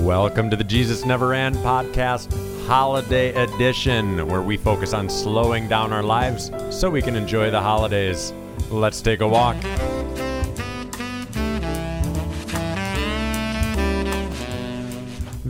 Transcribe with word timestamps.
Welcome 0.00 0.48
to 0.48 0.56
the 0.56 0.64
Jesus 0.64 1.04
Never 1.04 1.28
Ran 1.28 1.54
podcast, 1.56 2.32
Holiday 2.66 3.34
Edition, 3.34 4.26
where 4.26 4.40
we 4.40 4.56
focus 4.56 4.94
on 4.94 5.10
slowing 5.10 5.68
down 5.68 5.92
our 5.92 6.02
lives 6.02 6.50
so 6.70 6.88
we 6.88 7.02
can 7.02 7.16
enjoy 7.16 7.50
the 7.50 7.60
holidays. 7.60 8.32
Let's 8.70 9.02
take 9.02 9.20
a 9.20 9.28
walk. 9.28 9.56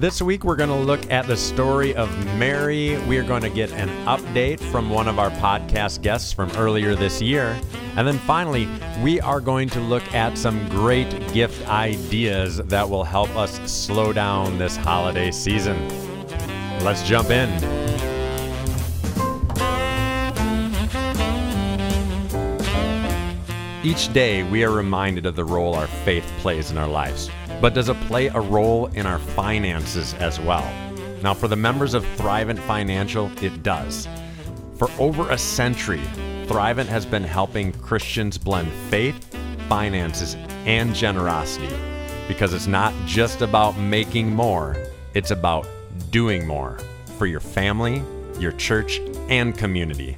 This 0.00 0.22
week, 0.22 0.44
we're 0.44 0.56
going 0.56 0.70
to 0.70 0.74
look 0.74 1.10
at 1.10 1.26
the 1.26 1.36
story 1.36 1.94
of 1.94 2.08
Mary. 2.38 2.96
We 3.06 3.18
are 3.18 3.22
going 3.22 3.42
to 3.42 3.50
get 3.50 3.70
an 3.72 3.90
update 4.06 4.58
from 4.58 4.88
one 4.88 5.06
of 5.06 5.18
our 5.18 5.28
podcast 5.32 6.00
guests 6.00 6.32
from 6.32 6.50
earlier 6.52 6.94
this 6.94 7.20
year. 7.20 7.60
And 7.96 8.08
then 8.08 8.16
finally, 8.20 8.66
we 9.02 9.20
are 9.20 9.42
going 9.42 9.68
to 9.68 9.80
look 9.80 10.14
at 10.14 10.38
some 10.38 10.66
great 10.70 11.10
gift 11.34 11.68
ideas 11.68 12.56
that 12.56 12.88
will 12.88 13.04
help 13.04 13.28
us 13.36 13.60
slow 13.70 14.14
down 14.14 14.56
this 14.56 14.74
holiday 14.74 15.30
season. 15.30 15.76
Let's 16.82 17.06
jump 17.06 17.28
in. 17.28 17.50
Each 23.84 24.10
day, 24.14 24.44
we 24.44 24.64
are 24.64 24.70
reminded 24.70 25.26
of 25.26 25.36
the 25.36 25.44
role 25.44 25.74
our 25.74 25.88
faith 25.88 26.24
plays 26.38 26.70
in 26.70 26.78
our 26.78 26.88
lives. 26.88 27.28
But 27.60 27.74
does 27.74 27.88
it 27.88 28.00
play 28.02 28.28
a 28.28 28.40
role 28.40 28.86
in 28.86 29.06
our 29.06 29.18
finances 29.18 30.14
as 30.14 30.40
well? 30.40 30.66
Now, 31.22 31.34
for 31.34 31.46
the 31.48 31.56
members 31.56 31.92
of 31.92 32.04
Thrivent 32.16 32.58
Financial, 32.60 33.30
it 33.42 33.62
does. 33.62 34.08
For 34.76 34.90
over 34.98 35.30
a 35.30 35.36
century, 35.36 36.00
Thrivent 36.46 36.86
has 36.86 37.04
been 37.04 37.22
helping 37.22 37.72
Christians 37.72 38.38
blend 38.38 38.72
faith, 38.88 39.22
finances, 39.68 40.36
and 40.64 40.94
generosity 40.94 41.68
because 42.26 42.54
it's 42.54 42.66
not 42.66 42.94
just 43.06 43.42
about 43.42 43.76
making 43.76 44.34
more, 44.34 44.76
it's 45.14 45.30
about 45.30 45.66
doing 46.10 46.46
more 46.46 46.78
for 47.18 47.26
your 47.26 47.40
family, 47.40 48.02
your 48.38 48.52
church, 48.52 49.00
and 49.28 49.58
community. 49.58 50.16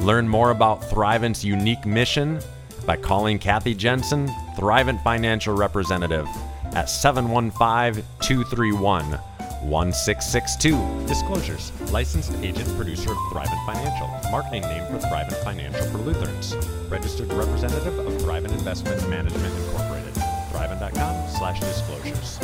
Learn 0.00 0.26
more 0.26 0.50
about 0.50 0.80
Thrivent's 0.82 1.44
unique 1.44 1.86
mission 1.86 2.40
by 2.86 2.96
calling 2.96 3.38
Kathy 3.38 3.74
Jensen, 3.74 4.26
Thrivent 4.56 5.04
Financial 5.04 5.54
Representative, 5.54 6.26
at 6.74 6.88
715 6.88 8.04
231 8.20 9.18
1662. 9.62 11.06
Disclosures 11.06 11.72
Licensed 11.92 12.32
agent 12.42 12.68
producer 12.76 13.10
of 13.10 13.16
Thrivent 13.30 13.66
Financial. 13.66 14.08
Marketing 14.30 14.62
name 14.62 14.84
for 14.86 14.98
Thrivent 15.06 15.36
Financial 15.44 15.84
for 15.86 15.98
Lutherans. 15.98 16.54
Registered 16.88 17.32
representative 17.32 17.98
of 17.98 18.12
Thrivent 18.22 18.52
Investment 18.52 19.08
Management 19.08 19.54
Incorporated. 19.54 20.14
Thrivent.com 20.14 21.28
slash 21.28 21.60
disclosures. 21.60 22.38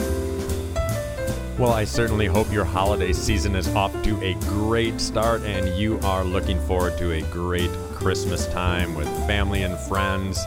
Well, 1.59 1.73
I 1.73 1.85
certainly 1.85 2.27
hope 2.27 2.53
your 2.53 2.67
holiday 2.67 3.15
season 3.15 3.57
is 3.57 3.67
off 3.75 3.91
to 4.03 4.21
a 4.23 4.35
great 4.35 5.01
start 5.01 5.41
and 5.43 5.69
you 5.79 5.99
are 6.01 6.23
looking 6.23 6.61
forward 6.67 6.99
to 6.99 7.13
a 7.13 7.23
great 7.33 7.71
Christmas 7.95 8.47
time 8.49 8.95
with 8.95 9.09
family 9.27 9.63
and 9.63 9.79
friends. 9.79 10.39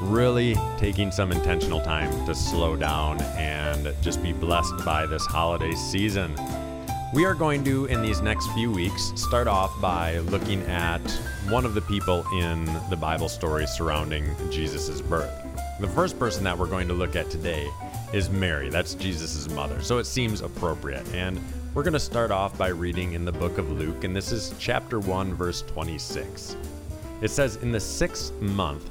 Really 0.00 0.56
taking 0.78 1.10
some 1.10 1.32
intentional 1.32 1.80
time 1.80 2.26
to 2.26 2.34
slow 2.34 2.76
down 2.76 3.20
and 3.36 3.92
just 4.00 4.22
be 4.22 4.32
blessed 4.32 4.84
by 4.84 5.06
this 5.06 5.26
holiday 5.26 5.74
season. 5.74 6.34
We 7.12 7.24
are 7.24 7.34
going 7.34 7.64
to, 7.64 7.86
in 7.86 8.00
these 8.00 8.20
next 8.20 8.46
few 8.52 8.70
weeks, 8.70 9.12
start 9.16 9.48
off 9.48 9.80
by 9.80 10.18
looking 10.18 10.62
at 10.62 11.00
one 11.48 11.64
of 11.64 11.74
the 11.74 11.80
people 11.80 12.24
in 12.34 12.66
the 12.90 12.96
Bible 12.96 13.28
story 13.28 13.66
surrounding 13.66 14.24
Jesus' 14.50 15.00
birth. 15.00 15.32
The 15.80 15.88
first 15.88 16.18
person 16.18 16.44
that 16.44 16.56
we're 16.56 16.66
going 16.66 16.86
to 16.88 16.94
look 16.94 17.16
at 17.16 17.30
today 17.30 17.68
is 18.12 18.30
Mary. 18.30 18.68
That's 18.68 18.94
Jesus' 18.94 19.48
mother. 19.50 19.82
So 19.82 19.98
it 19.98 20.04
seems 20.04 20.42
appropriate. 20.42 21.06
And 21.12 21.40
we're 21.74 21.82
going 21.82 21.92
to 21.92 22.00
start 22.00 22.30
off 22.30 22.56
by 22.56 22.68
reading 22.68 23.14
in 23.14 23.24
the 23.24 23.32
book 23.32 23.58
of 23.58 23.70
Luke, 23.70 24.04
and 24.04 24.14
this 24.14 24.32
is 24.32 24.54
chapter 24.58 25.00
1, 25.00 25.34
verse 25.34 25.62
26. 25.62 26.56
It 27.20 27.30
says, 27.30 27.56
In 27.56 27.72
the 27.72 27.80
sixth 27.80 28.32
month, 28.40 28.90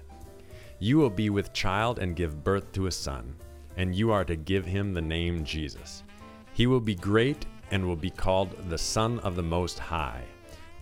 You 0.83 0.97
will 0.97 1.11
be 1.11 1.29
with 1.29 1.53
child 1.53 1.99
and 1.99 2.15
give 2.15 2.43
birth 2.43 2.71
to 2.71 2.87
a 2.87 2.91
son, 2.91 3.35
and 3.77 3.93
you 3.93 4.11
are 4.11 4.25
to 4.25 4.35
give 4.35 4.65
him 4.65 4.95
the 4.95 5.01
name 5.01 5.43
Jesus. 5.43 6.01
He 6.53 6.65
will 6.65 6.79
be 6.79 6.95
great 6.95 7.45
and 7.69 7.85
will 7.85 7.95
be 7.95 8.09
called 8.09 8.67
the 8.67 8.79
Son 8.79 9.19
of 9.19 9.35
the 9.35 9.43
Most 9.43 9.77
High. 9.77 10.23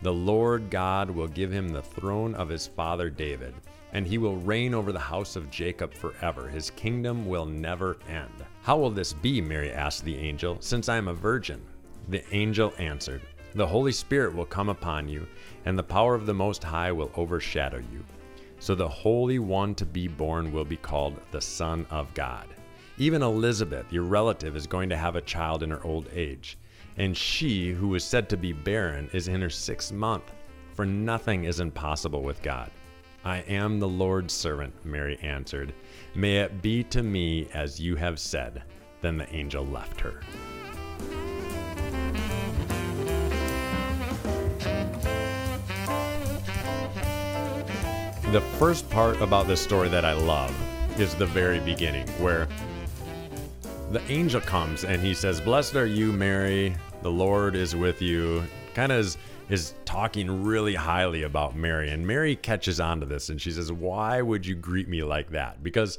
The 0.01 0.13
Lord 0.13 0.69
God 0.69 1.11
will 1.11 1.27
give 1.27 1.51
him 1.51 1.67
the 1.67 1.81
throne 1.81 2.33
of 2.35 2.47
his 2.47 2.65
father 2.65 3.09
David, 3.09 3.53
and 3.91 4.07
he 4.07 4.17
will 4.17 4.38
reign 4.38 4.73
over 4.73 4.93
the 4.93 4.99
house 4.99 5.35
of 5.35 5.51
Jacob 5.51 5.93
forever. 5.93 6.47
His 6.47 6.69
kingdom 6.69 7.27
will 7.27 7.45
never 7.45 7.97
end. 8.07 8.45
How 8.61 8.77
will 8.77 8.91
this 8.91 9.11
be? 9.11 9.41
Mary 9.41 9.69
asked 9.69 10.05
the 10.05 10.17
angel, 10.17 10.55
since 10.61 10.88
I 10.88 10.95
am 10.95 11.09
a 11.09 11.13
virgin. 11.13 11.61
The 12.07 12.23
angel 12.33 12.73
answered, 12.77 13.21
The 13.53 13.67
Holy 13.67 13.91
Spirit 13.91 14.33
will 14.33 14.45
come 14.45 14.69
upon 14.69 15.09
you, 15.09 15.27
and 15.65 15.77
the 15.77 15.83
power 15.83 16.15
of 16.15 16.25
the 16.25 16.33
Most 16.33 16.63
High 16.63 16.93
will 16.93 17.11
overshadow 17.17 17.79
you. 17.91 18.05
So 18.59 18.75
the 18.75 18.87
Holy 18.87 19.39
One 19.39 19.73
to 19.75 19.85
be 19.85 20.07
born 20.07 20.51
will 20.51 20.65
be 20.65 20.77
called 20.77 21.19
the 21.31 21.41
Son 21.41 21.85
of 21.89 22.13
God. 22.13 22.47
Even 22.97 23.21
Elizabeth, 23.21 23.91
your 23.91 24.03
relative, 24.03 24.55
is 24.55 24.67
going 24.67 24.89
to 24.89 24.97
have 24.97 25.15
a 25.15 25.21
child 25.21 25.63
in 25.63 25.71
her 25.71 25.83
old 25.83 26.09
age. 26.13 26.57
And 26.97 27.15
she, 27.15 27.71
who 27.71 27.87
was 27.87 28.03
said 28.03 28.27
to 28.29 28.37
be 28.37 28.51
barren, 28.51 29.09
is 29.13 29.29
in 29.29 29.41
her 29.41 29.49
sixth 29.49 29.93
month, 29.93 30.33
for 30.75 30.85
nothing 30.85 31.45
is 31.45 31.61
impossible 31.61 32.21
with 32.21 32.41
God. 32.41 32.69
I 33.23 33.37
am 33.39 33.79
the 33.79 33.87
Lord's 33.87 34.33
servant, 34.33 34.73
Mary 34.85 35.17
answered. 35.21 35.73
May 36.13 36.39
it 36.39 36.61
be 36.61 36.83
to 36.85 37.01
me 37.01 37.47
as 37.53 37.79
you 37.79 37.95
have 37.95 38.19
said. 38.19 38.63
Then 39.01 39.17
the 39.17 39.33
angel 39.33 39.65
left 39.65 40.01
her. 40.01 40.21
The 48.31 48.41
first 48.41 48.88
part 48.91 49.19
about 49.22 49.47
this 49.47 49.59
story 49.59 49.90
that 49.90 50.06
I 50.06 50.13
love 50.13 50.56
is 51.00 51.16
the 51.16 51.25
very 51.25 51.59
beginning, 51.62 52.07
where 52.19 52.47
the 53.91 54.03
angel 54.07 54.40
comes 54.40 54.84
and 54.84 55.01
he 55.01 55.16
says, 55.16 55.41
Blessed 55.41 55.75
are 55.75 55.88
you, 55.88 56.12
Mary, 56.12 56.75
the 57.01 57.09
Lord 57.09 57.56
is 57.56 57.75
with 57.75 58.03
you. 58.03 58.44
Kind 58.75 58.91
of 58.91 59.00
is, 59.00 59.18
is 59.50 59.73
talking 59.84 60.44
really 60.44 60.75
highly 60.75 61.23
about 61.23 61.56
Mary. 61.56 61.89
And 61.89 62.06
Mary 62.06 62.35
catches 62.35 62.79
on 62.79 63.00
to 63.00 63.07
this 63.07 63.29
and 63.29 63.41
she 63.41 63.50
says, 63.50 63.72
Why 63.72 64.22
would 64.22 64.45
you 64.45 64.53
greet 64.53 64.88
me 64.88 65.01
like 65.01 65.31
that? 65.31 65.63
Because 65.63 65.97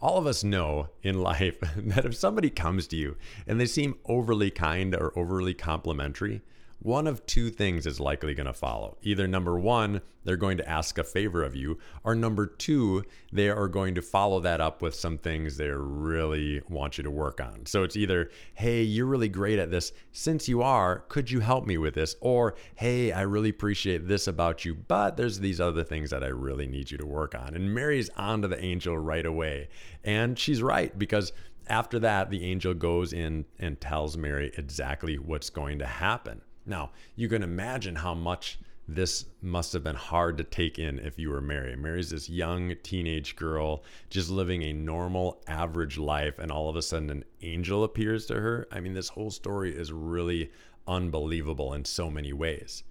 all 0.00 0.18
of 0.18 0.26
us 0.28 0.44
know 0.44 0.88
in 1.02 1.20
life 1.20 1.58
that 1.76 2.04
if 2.04 2.14
somebody 2.14 2.48
comes 2.48 2.86
to 2.86 2.96
you 2.96 3.16
and 3.48 3.58
they 3.58 3.66
seem 3.66 3.96
overly 4.04 4.52
kind 4.52 4.94
or 4.94 5.12
overly 5.18 5.52
complimentary, 5.52 6.42
one 6.82 7.06
of 7.06 7.24
two 7.26 7.48
things 7.48 7.86
is 7.86 8.00
likely 8.00 8.34
going 8.34 8.46
to 8.46 8.52
follow. 8.52 8.96
Either 9.02 9.28
number 9.28 9.58
one, 9.58 10.00
they're 10.24 10.36
going 10.36 10.56
to 10.56 10.68
ask 10.68 10.98
a 10.98 11.04
favor 11.04 11.44
of 11.44 11.54
you, 11.54 11.78
or 12.02 12.14
number 12.14 12.44
two, 12.46 13.04
they 13.32 13.48
are 13.48 13.68
going 13.68 13.94
to 13.94 14.02
follow 14.02 14.40
that 14.40 14.60
up 14.60 14.82
with 14.82 14.94
some 14.94 15.16
things 15.16 15.56
they 15.56 15.68
really 15.68 16.60
want 16.68 16.98
you 16.98 17.04
to 17.04 17.10
work 17.10 17.40
on. 17.40 17.66
So 17.66 17.84
it's 17.84 17.96
either, 17.96 18.30
hey, 18.54 18.82
you're 18.82 19.06
really 19.06 19.28
great 19.28 19.60
at 19.60 19.70
this. 19.70 19.92
Since 20.10 20.48
you 20.48 20.62
are, 20.62 21.04
could 21.08 21.30
you 21.30 21.38
help 21.38 21.66
me 21.66 21.78
with 21.78 21.94
this? 21.94 22.16
Or, 22.20 22.56
hey, 22.74 23.12
I 23.12 23.22
really 23.22 23.50
appreciate 23.50 24.08
this 24.08 24.26
about 24.26 24.64
you, 24.64 24.74
but 24.74 25.16
there's 25.16 25.38
these 25.38 25.60
other 25.60 25.84
things 25.84 26.10
that 26.10 26.24
I 26.24 26.28
really 26.28 26.66
need 26.66 26.90
you 26.90 26.98
to 26.98 27.06
work 27.06 27.36
on. 27.36 27.54
And 27.54 27.72
Mary's 27.72 28.10
onto 28.16 28.48
the 28.48 28.62
angel 28.62 28.98
right 28.98 29.24
away. 29.24 29.68
And 30.02 30.36
she's 30.36 30.62
right 30.62 30.96
because 30.98 31.32
after 31.68 32.00
that, 32.00 32.30
the 32.30 32.44
angel 32.44 32.74
goes 32.74 33.12
in 33.12 33.44
and 33.60 33.80
tells 33.80 34.16
Mary 34.16 34.52
exactly 34.56 35.16
what's 35.16 35.48
going 35.48 35.78
to 35.78 35.86
happen. 35.86 36.40
Now, 36.64 36.90
you 37.16 37.28
can 37.28 37.42
imagine 37.42 37.96
how 37.96 38.14
much 38.14 38.58
this 38.88 39.26
must 39.40 39.72
have 39.72 39.84
been 39.84 39.96
hard 39.96 40.36
to 40.38 40.44
take 40.44 40.78
in 40.78 40.98
if 40.98 41.18
you 41.18 41.30
were 41.30 41.40
Mary. 41.40 41.76
Mary's 41.76 42.10
this 42.10 42.28
young 42.28 42.74
teenage 42.82 43.36
girl 43.36 43.84
just 44.10 44.28
living 44.28 44.62
a 44.62 44.72
normal, 44.72 45.40
average 45.46 45.98
life, 45.98 46.38
and 46.38 46.50
all 46.50 46.68
of 46.68 46.76
a 46.76 46.82
sudden 46.82 47.10
an 47.10 47.24
angel 47.42 47.84
appears 47.84 48.26
to 48.26 48.34
her. 48.34 48.66
I 48.72 48.80
mean, 48.80 48.94
this 48.94 49.08
whole 49.08 49.30
story 49.30 49.74
is 49.74 49.92
really 49.92 50.50
unbelievable 50.86 51.72
in 51.74 51.84
so 51.84 52.10
many 52.10 52.32
ways. 52.32 52.82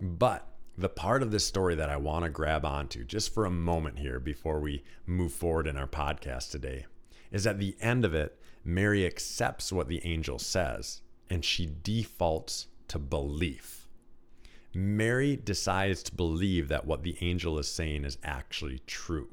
But 0.00 0.46
the 0.76 0.88
part 0.88 1.22
of 1.22 1.30
this 1.30 1.44
story 1.44 1.74
that 1.74 1.90
I 1.90 1.96
want 1.96 2.24
to 2.24 2.30
grab 2.30 2.64
onto 2.64 3.04
just 3.04 3.34
for 3.34 3.44
a 3.44 3.50
moment 3.50 3.98
here 3.98 4.20
before 4.20 4.60
we 4.60 4.84
move 5.06 5.32
forward 5.32 5.66
in 5.66 5.76
our 5.76 5.88
podcast 5.88 6.50
today 6.50 6.86
is 7.30 7.46
at 7.46 7.58
the 7.58 7.76
end 7.80 8.04
of 8.04 8.14
it, 8.14 8.38
Mary 8.64 9.04
accepts 9.04 9.72
what 9.72 9.88
the 9.88 10.04
angel 10.04 10.38
says 10.38 11.02
and 11.30 11.44
she 11.44 11.70
defaults 11.82 12.68
to 12.88 12.98
belief. 12.98 13.88
Mary 14.74 15.36
decides 15.36 16.02
to 16.02 16.14
believe 16.14 16.68
that 16.68 16.86
what 16.86 17.02
the 17.02 17.16
angel 17.20 17.58
is 17.58 17.70
saying 17.70 18.04
is 18.04 18.18
actually 18.22 18.80
true. 18.86 19.28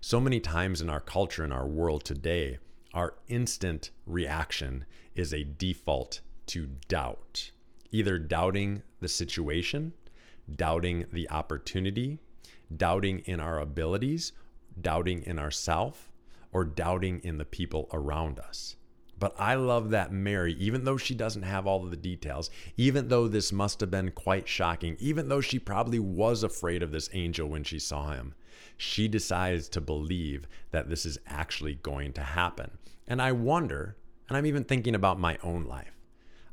So 0.00 0.20
many 0.20 0.40
times 0.40 0.80
in 0.80 0.88
our 0.88 1.00
culture, 1.00 1.44
in 1.44 1.52
our 1.52 1.66
world 1.66 2.04
today, 2.04 2.58
our 2.94 3.14
instant 3.28 3.90
reaction 4.06 4.84
is 5.14 5.34
a 5.34 5.44
default 5.44 6.20
to 6.46 6.68
doubt. 6.88 7.50
Either 7.90 8.18
doubting 8.18 8.82
the 9.00 9.08
situation, 9.08 9.92
doubting 10.56 11.06
the 11.12 11.28
opportunity, 11.30 12.18
doubting 12.74 13.20
in 13.20 13.40
our 13.40 13.58
abilities, 13.58 14.32
doubting 14.80 15.22
in 15.22 15.38
ourself, 15.38 16.10
or 16.52 16.64
doubting 16.64 17.20
in 17.22 17.38
the 17.38 17.44
people 17.44 17.88
around 17.92 18.38
us. 18.38 18.76
But 19.20 19.34
I 19.38 19.54
love 19.54 19.90
that 19.90 20.12
Mary, 20.12 20.54
even 20.54 20.84
though 20.84 20.96
she 20.96 21.14
doesn't 21.14 21.42
have 21.42 21.66
all 21.66 21.84
of 21.84 21.90
the 21.90 21.96
details, 21.96 22.50
even 22.78 23.08
though 23.08 23.28
this 23.28 23.52
must 23.52 23.80
have 23.80 23.90
been 23.90 24.12
quite 24.12 24.48
shocking, 24.48 24.96
even 24.98 25.28
though 25.28 25.42
she 25.42 25.58
probably 25.58 25.98
was 25.98 26.42
afraid 26.42 26.82
of 26.82 26.90
this 26.90 27.10
angel 27.12 27.46
when 27.46 27.62
she 27.62 27.78
saw 27.78 28.12
him, 28.12 28.34
she 28.78 29.08
decides 29.08 29.68
to 29.68 29.80
believe 29.80 30.48
that 30.70 30.88
this 30.88 31.04
is 31.04 31.18
actually 31.26 31.74
going 31.74 32.14
to 32.14 32.22
happen. 32.22 32.78
And 33.06 33.20
I 33.20 33.32
wonder, 33.32 33.98
and 34.28 34.38
I'm 34.38 34.46
even 34.46 34.64
thinking 34.64 34.94
about 34.94 35.20
my 35.20 35.36
own 35.42 35.64
life, 35.64 36.00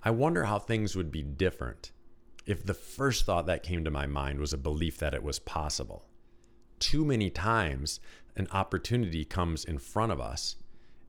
I 0.03 0.11
wonder 0.11 0.43
how 0.43 0.59
things 0.59 0.93
would 0.93 1.11
be 1.11 1.23
different 1.23 1.93
if 2.45 2.65
the 2.65 2.73
first 2.73 3.25
thought 3.25 3.45
that 3.45 3.63
came 3.63 3.85
to 3.85 3.91
my 3.91 4.07
mind 4.07 4.39
was 4.39 4.51
a 4.51 4.57
belief 4.57 4.97
that 4.97 5.13
it 5.13 5.23
was 5.23 5.39
possible. 5.39 6.05
Too 6.79 7.05
many 7.05 7.29
times, 7.29 8.01
an 8.35 8.49
opportunity 8.51 9.23
comes 9.23 9.63
in 9.63 9.77
front 9.77 10.11
of 10.11 10.19
us 10.19 10.57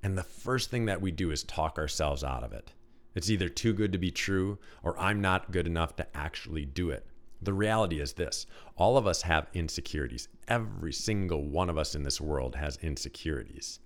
and 0.02 0.16
the 0.16 0.22
first 0.22 0.70
thing 0.70 0.86
that 0.86 1.00
we 1.00 1.10
do 1.10 1.30
is 1.30 1.42
talk 1.42 1.78
ourselves 1.78 2.22
out 2.22 2.44
of 2.44 2.52
it. 2.52 2.72
It's 3.14 3.30
either 3.30 3.48
too 3.48 3.72
good 3.72 3.92
to 3.92 3.98
be 3.98 4.10
true 4.10 4.58
or 4.82 4.98
I'm 4.98 5.20
not 5.20 5.50
good 5.50 5.66
enough 5.66 5.96
to 5.96 6.16
actually 6.16 6.64
do 6.64 6.90
it. 6.90 7.06
The 7.40 7.52
reality 7.52 8.00
is 8.00 8.12
this 8.12 8.46
all 8.76 8.96
of 8.96 9.06
us 9.06 9.22
have 9.22 9.48
insecurities. 9.54 10.28
Every 10.46 10.92
single 10.92 11.44
one 11.44 11.70
of 11.70 11.78
us 11.78 11.94
in 11.94 12.02
this 12.02 12.20
world 12.20 12.56
has 12.56 12.78
insecurities. 12.82 13.80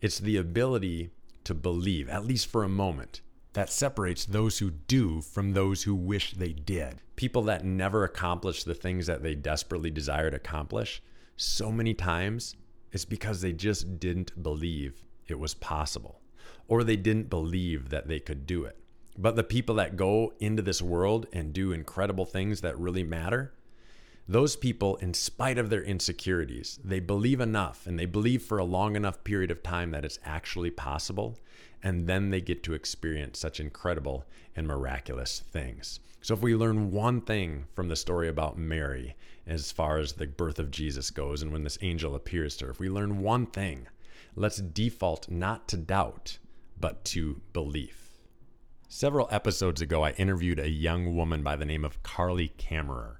It's 0.00 0.18
the 0.18 0.36
ability 0.36 1.10
to 1.44 1.54
believe, 1.54 2.08
at 2.08 2.24
least 2.24 2.46
for 2.46 2.64
a 2.64 2.68
moment, 2.68 3.20
that 3.52 3.70
separates 3.70 4.24
those 4.24 4.58
who 4.58 4.70
do 4.70 5.20
from 5.20 5.52
those 5.52 5.84
who 5.84 5.94
wish 5.94 6.32
they 6.32 6.52
did. 6.52 6.96
People 7.16 7.42
that 7.42 7.64
never 7.64 8.02
accomplish 8.02 8.64
the 8.64 8.74
things 8.74 9.06
that 9.06 9.22
they 9.22 9.34
desperately 9.34 9.90
desire 9.90 10.30
to 10.30 10.36
accomplish, 10.36 11.00
so 11.36 11.70
many 11.70 11.94
times, 11.94 12.56
it's 12.92 13.04
because 13.04 13.40
they 13.40 13.52
just 13.52 14.00
didn't 14.00 14.42
believe 14.42 15.03
it 15.28 15.38
was 15.38 15.54
possible, 15.54 16.20
or 16.68 16.84
they 16.84 16.96
didn't 16.96 17.30
believe 17.30 17.90
that 17.90 18.08
they 18.08 18.20
could 18.20 18.46
do 18.46 18.64
it. 18.64 18.78
But 19.16 19.36
the 19.36 19.44
people 19.44 19.76
that 19.76 19.96
go 19.96 20.32
into 20.40 20.62
this 20.62 20.82
world 20.82 21.26
and 21.32 21.52
do 21.52 21.72
incredible 21.72 22.26
things 22.26 22.62
that 22.62 22.78
really 22.78 23.04
matter, 23.04 23.54
those 24.26 24.56
people, 24.56 24.96
in 24.96 25.12
spite 25.12 25.58
of 25.58 25.68
their 25.68 25.82
insecurities, 25.82 26.80
they 26.82 26.98
believe 26.98 27.40
enough 27.40 27.86
and 27.86 27.98
they 27.98 28.06
believe 28.06 28.42
for 28.42 28.58
a 28.58 28.64
long 28.64 28.96
enough 28.96 29.22
period 29.22 29.50
of 29.50 29.62
time 29.62 29.90
that 29.90 30.04
it's 30.04 30.18
actually 30.24 30.70
possible. 30.70 31.38
And 31.82 32.06
then 32.06 32.30
they 32.30 32.40
get 32.40 32.62
to 32.64 32.72
experience 32.72 33.38
such 33.38 33.60
incredible 33.60 34.24
and 34.56 34.66
miraculous 34.66 35.40
things. 35.40 36.00
So, 36.22 36.32
if 36.32 36.40
we 36.40 36.56
learn 36.56 36.90
one 36.90 37.20
thing 37.20 37.66
from 37.74 37.88
the 37.88 37.96
story 37.96 38.28
about 38.28 38.56
Mary 38.56 39.14
as 39.46 39.70
far 39.70 39.98
as 39.98 40.14
the 40.14 40.26
birth 40.26 40.58
of 40.58 40.70
Jesus 40.70 41.10
goes 41.10 41.42
and 41.42 41.52
when 41.52 41.64
this 41.64 41.76
angel 41.82 42.14
appears 42.14 42.56
to 42.56 42.64
her, 42.64 42.70
if 42.70 42.80
we 42.80 42.88
learn 42.88 43.20
one 43.20 43.44
thing, 43.44 43.86
let's 44.36 44.58
default 44.58 45.30
not 45.30 45.68
to 45.68 45.76
doubt, 45.76 46.38
but 46.78 47.04
to 47.06 47.40
belief. 47.52 48.04
Several 48.88 49.28
episodes 49.30 49.80
ago, 49.80 50.04
I 50.04 50.10
interviewed 50.12 50.58
a 50.58 50.68
young 50.68 51.16
woman 51.16 51.42
by 51.42 51.56
the 51.56 51.64
name 51.64 51.84
of 51.84 52.02
Carly 52.02 52.52
Kammerer. 52.58 53.16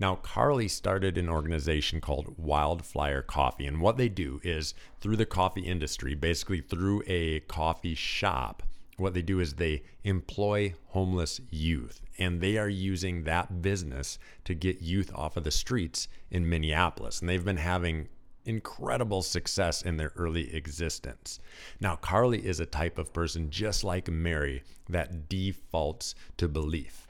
Now, 0.00 0.16
Carly 0.16 0.68
started 0.68 1.18
an 1.18 1.28
organization 1.28 2.00
called 2.00 2.36
Wildflyer 2.38 3.26
Coffee, 3.26 3.66
and 3.66 3.80
what 3.80 3.96
they 3.96 4.08
do 4.08 4.40
is 4.42 4.72
through 5.00 5.16
the 5.16 5.26
coffee 5.26 5.66
industry, 5.66 6.14
basically 6.14 6.60
through 6.60 7.02
a 7.06 7.40
coffee 7.40 7.94
shop, 7.94 8.62
what 8.98 9.14
they 9.14 9.22
do 9.22 9.38
is 9.38 9.54
they 9.54 9.82
employ 10.02 10.74
homeless 10.88 11.40
youth, 11.50 12.02
and 12.18 12.40
they 12.40 12.58
are 12.58 12.68
using 12.68 13.24
that 13.24 13.62
business 13.62 14.18
to 14.44 14.54
get 14.54 14.82
youth 14.82 15.12
off 15.14 15.36
of 15.36 15.44
the 15.44 15.50
streets 15.50 16.08
in 16.30 16.48
Minneapolis. 16.48 17.20
And 17.20 17.28
they've 17.28 17.44
been 17.44 17.58
having 17.58 18.08
incredible 18.48 19.22
success 19.22 19.82
in 19.82 19.96
their 19.96 20.12
early 20.16 20.54
existence. 20.54 21.38
Now, 21.80 21.96
Carly 21.96 22.44
is 22.44 22.60
a 22.60 22.66
type 22.66 22.98
of 22.98 23.12
person 23.12 23.50
just 23.50 23.84
like 23.84 24.10
Mary 24.10 24.62
that 24.88 25.28
defaults 25.28 26.14
to 26.38 26.48
belief. 26.48 27.06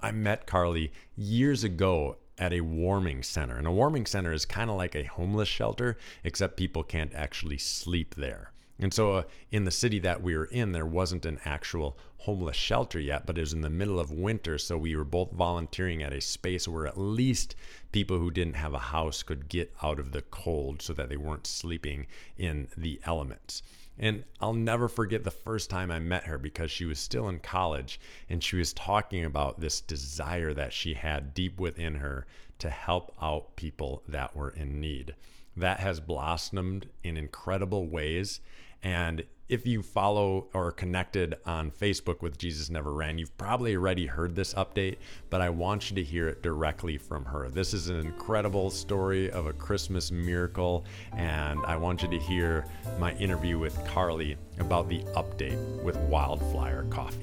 I 0.00 0.12
met 0.12 0.46
Carly 0.46 0.92
years 1.16 1.62
ago 1.64 2.16
at 2.38 2.52
a 2.52 2.60
warming 2.60 3.22
center. 3.22 3.56
And 3.56 3.66
a 3.66 3.72
warming 3.72 4.06
center 4.06 4.32
is 4.32 4.44
kind 4.44 4.70
of 4.70 4.76
like 4.76 4.94
a 4.94 5.04
homeless 5.04 5.48
shelter, 5.48 5.98
except 6.24 6.56
people 6.56 6.84
can't 6.84 7.12
actually 7.14 7.58
sleep 7.58 8.14
there. 8.14 8.52
And 8.80 8.94
so, 8.94 9.12
uh, 9.14 9.22
in 9.50 9.64
the 9.64 9.72
city 9.72 9.98
that 10.00 10.22
we 10.22 10.36
were 10.36 10.44
in, 10.44 10.70
there 10.70 10.86
wasn't 10.86 11.26
an 11.26 11.40
actual 11.44 11.98
homeless 12.18 12.56
shelter 12.56 13.00
yet, 13.00 13.26
but 13.26 13.36
it 13.36 13.40
was 13.40 13.52
in 13.52 13.60
the 13.60 13.70
middle 13.70 13.98
of 13.98 14.12
winter. 14.12 14.56
So, 14.56 14.78
we 14.78 14.94
were 14.94 15.04
both 15.04 15.32
volunteering 15.32 16.02
at 16.02 16.12
a 16.12 16.20
space 16.20 16.68
where 16.68 16.86
at 16.86 16.96
least 16.96 17.56
people 17.90 18.18
who 18.18 18.30
didn't 18.30 18.54
have 18.54 18.74
a 18.74 18.78
house 18.78 19.24
could 19.24 19.48
get 19.48 19.74
out 19.82 19.98
of 19.98 20.12
the 20.12 20.22
cold 20.22 20.80
so 20.80 20.92
that 20.92 21.08
they 21.08 21.16
weren't 21.16 21.46
sleeping 21.46 22.06
in 22.36 22.68
the 22.76 23.00
elements. 23.04 23.62
And 23.98 24.22
I'll 24.40 24.54
never 24.54 24.86
forget 24.86 25.24
the 25.24 25.32
first 25.32 25.70
time 25.70 25.90
I 25.90 25.98
met 25.98 26.24
her 26.24 26.38
because 26.38 26.70
she 26.70 26.84
was 26.84 27.00
still 27.00 27.28
in 27.28 27.40
college 27.40 27.98
and 28.28 28.44
she 28.44 28.54
was 28.54 28.72
talking 28.72 29.24
about 29.24 29.58
this 29.58 29.80
desire 29.80 30.54
that 30.54 30.72
she 30.72 30.94
had 30.94 31.34
deep 31.34 31.58
within 31.58 31.96
her 31.96 32.24
to 32.60 32.70
help 32.70 33.12
out 33.20 33.56
people 33.56 34.04
that 34.06 34.36
were 34.36 34.50
in 34.50 34.80
need. 34.80 35.16
That 35.56 35.80
has 35.80 35.98
blossomed 35.98 36.88
in 37.02 37.16
incredible 37.16 37.88
ways 37.88 38.40
and 38.82 39.24
if 39.48 39.66
you 39.66 39.82
follow 39.82 40.48
or 40.52 40.70
connected 40.72 41.36
on 41.46 41.70
Facebook 41.70 42.20
with 42.20 42.36
Jesus 42.36 42.68
Never 42.68 42.92
Ran, 42.92 43.18
you've 43.18 43.36
probably 43.38 43.74
already 43.74 44.04
heard 44.06 44.34
this 44.34 44.52
update, 44.54 44.96
but 45.30 45.40
I 45.40 45.48
want 45.48 45.90
you 45.90 45.96
to 45.96 46.02
hear 46.02 46.28
it 46.28 46.42
directly 46.42 46.98
from 46.98 47.24
her. 47.24 47.48
This 47.48 47.72
is 47.72 47.88
an 47.88 47.98
incredible 47.98 48.68
story 48.70 49.30
of 49.30 49.46
a 49.46 49.52
Christmas 49.54 50.10
miracle, 50.10 50.84
and 51.16 51.60
I 51.64 51.76
want 51.76 52.02
you 52.02 52.08
to 52.08 52.18
hear 52.18 52.66
my 52.98 53.14
interview 53.14 53.58
with 53.58 53.82
Carly 53.86 54.36
about 54.58 54.88
the 54.88 55.00
update 55.16 55.82
with 55.82 55.96
Wildflyer 56.10 56.90
Coffee. 56.90 57.22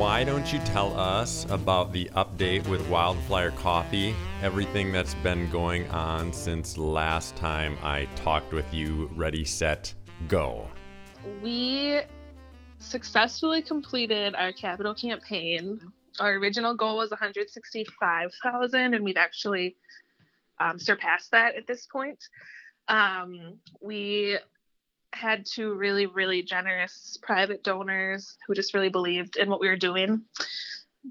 Why 0.00 0.24
don't 0.24 0.50
you 0.50 0.58
tell 0.60 0.98
us 0.98 1.44
about 1.50 1.92
the 1.92 2.06
update 2.16 2.66
with 2.68 2.80
Wildflyer 2.88 3.54
Coffee, 3.56 4.14
everything 4.42 4.92
that's 4.92 5.12
been 5.16 5.50
going 5.50 5.86
on 5.90 6.32
since 6.32 6.78
last 6.78 7.36
time 7.36 7.76
I 7.82 8.08
talked 8.16 8.54
with 8.54 8.72
you? 8.72 9.10
Ready, 9.14 9.44
set, 9.44 9.92
go. 10.26 10.66
We 11.42 12.00
successfully 12.78 13.60
completed 13.60 14.34
our 14.36 14.52
capital 14.52 14.94
campaign. 14.94 15.78
Our 16.18 16.36
original 16.36 16.74
goal 16.74 16.96
was 16.96 17.10
165,000, 17.10 18.94
and 18.94 19.04
we've 19.04 19.18
actually 19.18 19.76
um, 20.60 20.78
surpassed 20.78 21.30
that 21.32 21.56
at 21.56 21.66
this 21.66 21.84
point. 21.84 22.24
Um, 22.88 23.58
we 23.82 24.38
had 25.12 25.44
two 25.44 25.74
really, 25.74 26.06
really 26.06 26.42
generous 26.42 27.18
private 27.22 27.62
donors 27.62 28.36
who 28.46 28.54
just 28.54 28.74
really 28.74 28.88
believed 28.88 29.36
in 29.36 29.50
what 29.50 29.60
we 29.60 29.68
were 29.68 29.76
doing 29.76 30.22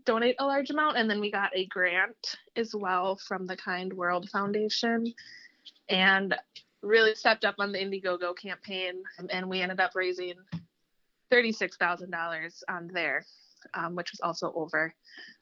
donate 0.06 0.36
a 0.40 0.46
large 0.46 0.70
amount. 0.70 0.98
And 0.98 1.10
then 1.10 1.20
we 1.20 1.32
got 1.32 1.52
a 1.56 1.66
grant 1.66 2.36
as 2.56 2.74
well 2.76 3.16
from 3.16 3.46
the 3.46 3.58
Kind 3.58 3.94
World 3.94 4.30
Foundation 4.30 5.14
and 5.90 6.36
really 6.82 7.16
stepped 7.16 7.46
up 7.46 7.56
on 7.60 7.72
the 7.72 7.80
Indiegogo 7.80 8.38
campaign. 8.38 9.04
And 9.30 9.50
we 9.50 9.62
ended 9.62 9.80
up 9.80 9.92
raising 9.96 10.36
$36,000 11.32 12.64
on 12.70 12.90
there, 12.94 13.26
um, 13.74 13.96
which 13.96 14.12
was 14.12 14.20
also 14.22 14.52
over 14.56 14.94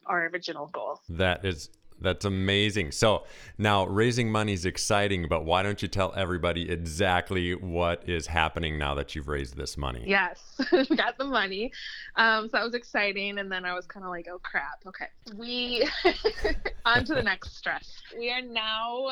our 0.06 0.28
original 0.28 0.68
goal. 0.68 1.02
That 1.10 1.46
is 1.46 1.70
that's 2.00 2.25
amazing. 2.25 2.92
So 2.92 3.24
now 3.58 3.86
raising 3.86 4.32
money 4.32 4.54
is 4.54 4.66
exciting, 4.66 5.27
but 5.27 5.46
why 5.46 5.63
don't 5.63 5.82
you 5.82 5.88
tell 5.88 6.13
everybody 6.16 6.70
exactly 6.70 7.56
what 7.56 8.08
is 8.08 8.27
happening 8.27 8.77
now 8.77 8.94
that 8.96 9.16
you've 9.16 9.27
raised 9.27 9.56
this 9.56 9.77
money? 9.77 10.04
Yes, 10.06 10.39
got 10.96 11.18
the 11.18 11.25
money. 11.25 11.72
Um, 12.16 12.46
so 12.46 12.58
that 12.58 12.63
was 12.63 12.74
exciting. 12.74 13.39
And 13.39 13.51
then 13.51 13.66
I 13.66 13.74
was 13.74 13.86
kind 13.86 14.06
of 14.06 14.10
like, 14.10 14.27
oh 14.32 14.39
crap. 14.39 14.84
Okay. 14.86 15.08
We, 15.36 15.88
on 16.86 17.06
to 17.06 17.16
the 17.16 17.24
next 17.24 17.58
stress. 17.58 17.89
We 18.18 18.32
are 18.32 18.42
now 18.42 19.10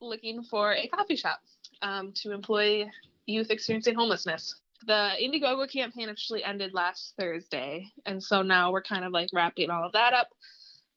looking 0.00 0.42
for 0.42 0.72
a 0.72 0.88
coffee 0.88 1.16
shop 1.16 1.40
um, 1.82 2.12
to 2.22 2.32
employ 2.32 2.88
youth 3.26 3.50
experiencing 3.50 3.94
homelessness. 3.94 4.60
The 4.86 5.10
Indiegogo 5.22 5.70
campaign 5.70 6.08
actually 6.08 6.42
ended 6.42 6.72
last 6.72 7.14
Thursday. 7.18 7.86
And 8.06 8.22
so 8.22 8.42
now 8.42 8.72
we're 8.72 8.82
kind 8.82 9.04
of 9.04 9.12
like 9.12 9.28
wrapping 9.32 9.68
all 9.68 9.84
of 9.84 9.92
that 9.92 10.14
up 10.14 10.28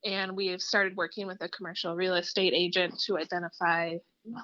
and 0.06 0.36
we 0.36 0.48
have 0.48 0.62
started 0.62 0.96
working 0.96 1.28
with 1.28 1.42
a 1.42 1.50
commercial 1.50 1.96
real 1.96 2.16
estate 2.16 2.54
agent 2.56 3.00
to 3.06 3.18
identify 3.18 3.98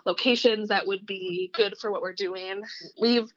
locations 0.05 0.69
that 0.69 0.85
would 0.87 1.05
be 1.05 1.51
good 1.53 1.77
for 1.77 1.91
what 1.91 2.01
we're 2.01 2.13
doing. 2.13 2.61
We've 2.99 3.31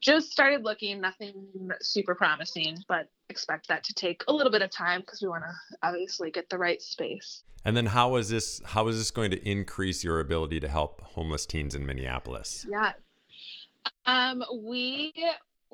just 0.00 0.30
started 0.30 0.62
looking, 0.62 1.00
nothing 1.00 1.34
super 1.80 2.14
promising, 2.14 2.78
but 2.88 3.08
expect 3.28 3.68
that 3.68 3.84
to 3.84 3.94
take 3.94 4.22
a 4.28 4.32
little 4.32 4.52
bit 4.52 4.62
of 4.62 4.70
time 4.70 5.00
because 5.00 5.22
we 5.22 5.28
want 5.28 5.44
to 5.44 5.76
obviously 5.82 6.30
get 6.30 6.48
the 6.48 6.58
right 6.58 6.80
space. 6.80 7.42
And 7.64 7.76
then 7.76 7.86
how 7.86 8.16
is 8.16 8.28
this 8.28 8.60
how 8.64 8.86
is 8.88 8.96
this 8.96 9.10
going 9.10 9.32
to 9.32 9.48
increase 9.48 10.04
your 10.04 10.20
ability 10.20 10.60
to 10.60 10.68
help 10.68 11.00
homeless 11.00 11.46
teens 11.46 11.74
in 11.74 11.84
Minneapolis? 11.84 12.64
Yeah. 12.68 12.92
Um, 14.04 14.44
we 14.62 15.12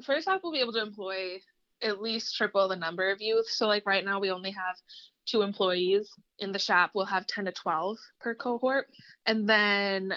first 0.03 0.27
off 0.27 0.41
we'll 0.43 0.53
be 0.53 0.61
able 0.61 0.73
to 0.73 0.83
employ 0.83 1.41
at 1.83 2.01
least 2.01 2.37
triple 2.37 2.69
the 2.69 2.77
number 2.77 3.11
of 3.11 3.21
youth. 3.21 3.47
So 3.49 3.67
like 3.67 3.85
right 3.85 4.05
now 4.05 4.21
we 4.21 4.31
only 4.31 4.53
have 4.53 4.77
two 5.27 5.43
employees 5.43 6.11
in 6.39 6.53
the 6.53 6.59
shop. 6.59 6.91
We'll 6.95 7.07
have 7.07 7.27
10 7.27 7.47
to 7.47 7.53
12 7.53 7.99
per 8.21 8.35
cohort. 8.35 8.89
And 9.27 9.49
then 9.49 10.15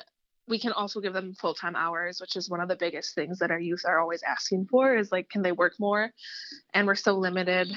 we 0.48 0.60
can 0.60 0.72
also 0.72 1.00
give 1.00 1.14
them 1.14 1.34
full-time 1.34 1.76
hours 1.76 2.22
which 2.22 2.36
is 2.36 2.50
one 2.50 2.60
of 2.60 2.68
the 2.68 2.76
biggest 2.76 3.16
things 3.16 3.40
that 3.40 3.52
our 3.52 3.60
youth 3.60 3.84
are 3.86 4.00
always 4.00 4.24
asking 4.24 4.66
for 4.66 4.96
is 4.96 5.12
like 5.12 5.30
can 5.30 5.42
they 5.42 5.52
work 5.52 5.74
more 5.80 6.12
and 6.74 6.88
we're 6.88 6.96
so 6.96 7.18
limited 7.18 7.72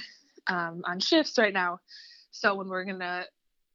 um, 0.49 0.83
on 0.85 1.01
shifts 1.01 1.39
right 1.39 1.55
now 1.55 1.79
so 2.31 2.55
when 2.55 2.69
we're 2.69 2.85
gonna 2.85 3.25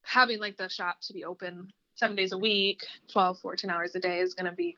having 0.02 0.40
like 0.40 0.58
the 0.58 0.70
shop 0.70 0.98
to 1.02 1.14
be 1.14 1.26
open 1.26 1.72
seven 1.96 2.16
days 2.16 2.32
a 2.32 2.38
week 2.38 2.86
12 3.12 3.40
14 3.40 3.70
hours 3.70 3.96
a 3.96 4.00
day 4.00 4.20
is 4.20 4.34
gonna 4.34 4.54
be 4.54 4.78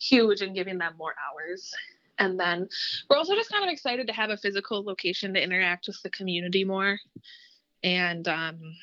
huge 0.00 0.42
in 0.42 0.54
giving 0.54 0.78
them 0.78 0.94
more 0.98 1.14
hours 1.30 1.72
and 2.18 2.38
then 2.38 2.68
we're 3.08 3.16
also 3.16 3.34
just 3.34 3.50
kind 3.50 3.64
of 3.64 3.70
excited 3.70 4.06
to 4.06 4.12
have 4.12 4.30
a 4.30 4.36
physical 4.36 4.84
location 4.84 5.34
to 5.34 5.42
interact 5.42 5.86
with 5.86 6.00
the 6.02 6.10
community 6.10 6.64
more 6.64 6.98
and 7.84 8.26
um, 8.26 8.74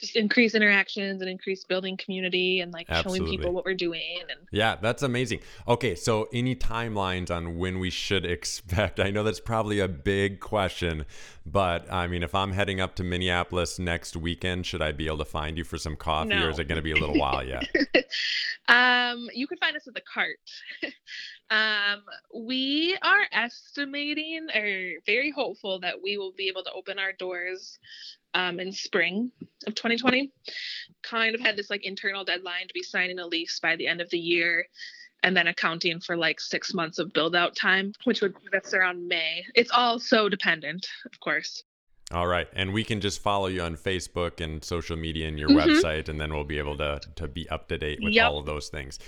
just 0.00 0.16
increase 0.16 0.54
interactions 0.54 1.22
and 1.22 1.30
increase 1.30 1.64
building 1.64 1.96
community 1.96 2.60
and 2.60 2.72
like 2.72 2.86
Absolutely. 2.88 3.18
showing 3.18 3.38
people 3.38 3.52
what 3.52 3.64
we're 3.64 3.74
doing 3.74 4.18
and 4.30 4.40
yeah 4.50 4.76
that's 4.80 5.02
amazing 5.02 5.40
okay 5.66 5.94
so 5.94 6.28
any 6.32 6.54
timelines 6.54 7.30
on 7.30 7.56
when 7.56 7.78
we 7.78 7.88
should 7.88 8.26
expect 8.26 9.00
i 9.00 9.10
know 9.10 9.22
that's 9.22 9.40
probably 9.40 9.80
a 9.80 9.88
big 9.88 10.40
question 10.40 11.06
but 11.46 11.90
i 11.90 12.06
mean 12.06 12.22
if 12.22 12.34
i'm 12.34 12.52
heading 12.52 12.80
up 12.80 12.94
to 12.94 13.04
minneapolis 13.04 13.78
next 13.78 14.16
weekend 14.16 14.66
should 14.66 14.82
i 14.82 14.92
be 14.92 15.06
able 15.06 15.18
to 15.18 15.24
find 15.24 15.56
you 15.56 15.64
for 15.64 15.78
some 15.78 15.96
coffee 15.96 16.30
no. 16.30 16.46
or 16.46 16.50
is 16.50 16.58
it 16.58 16.68
going 16.68 16.76
to 16.76 16.82
be 16.82 16.92
a 16.92 16.96
little 16.96 17.18
while 17.18 17.44
yet 17.46 17.66
um 18.68 19.28
you 19.32 19.46
can 19.46 19.56
find 19.58 19.76
us 19.76 19.86
at 19.86 19.94
the 19.94 20.02
cart 20.12 20.38
um 21.50 22.02
we 22.34 22.96
are 23.02 23.26
estimating 23.32 24.48
or 24.54 25.00
very 25.06 25.30
hopeful 25.30 25.80
that 25.80 26.02
we 26.02 26.18
will 26.18 26.32
be 26.32 26.48
able 26.48 26.64
to 26.64 26.72
open 26.72 26.98
our 26.98 27.12
doors 27.12 27.78
um, 28.36 28.60
in 28.60 28.70
spring 28.70 29.32
of 29.66 29.74
2020. 29.74 30.30
Kind 31.02 31.34
of 31.34 31.40
had 31.40 31.56
this 31.56 31.70
like 31.70 31.84
internal 31.84 32.24
deadline 32.24 32.68
to 32.68 32.74
be 32.74 32.82
signing 32.82 33.18
a 33.18 33.26
lease 33.26 33.58
by 33.60 33.76
the 33.76 33.88
end 33.88 34.00
of 34.00 34.10
the 34.10 34.18
year 34.18 34.66
and 35.22 35.36
then 35.36 35.46
accounting 35.46 36.00
for 36.00 36.16
like 36.16 36.38
six 36.38 36.74
months 36.74 36.98
of 36.98 37.12
build 37.12 37.34
out 37.34 37.56
time, 37.56 37.92
which 38.04 38.20
would 38.20 38.34
that's 38.52 38.74
around 38.74 39.08
May. 39.08 39.44
It's 39.54 39.70
all 39.70 39.98
so 39.98 40.28
dependent, 40.28 40.86
of 41.06 41.18
course. 41.20 41.64
All 42.12 42.26
right. 42.26 42.46
And 42.52 42.72
we 42.72 42.84
can 42.84 43.00
just 43.00 43.20
follow 43.20 43.48
you 43.48 43.62
on 43.62 43.76
Facebook 43.76 44.40
and 44.40 44.62
social 44.62 44.96
media 44.96 45.26
and 45.26 45.38
your 45.38 45.48
mm-hmm. 45.48 45.68
website, 45.68 46.08
and 46.08 46.20
then 46.20 46.32
we'll 46.32 46.44
be 46.44 46.58
able 46.58 46.76
to, 46.78 47.00
to 47.16 47.26
be 47.26 47.48
up 47.48 47.68
to 47.68 47.78
date 47.78 47.98
with 48.00 48.12
yep. 48.12 48.30
all 48.30 48.38
of 48.38 48.46
those 48.46 48.68
things. 48.68 49.00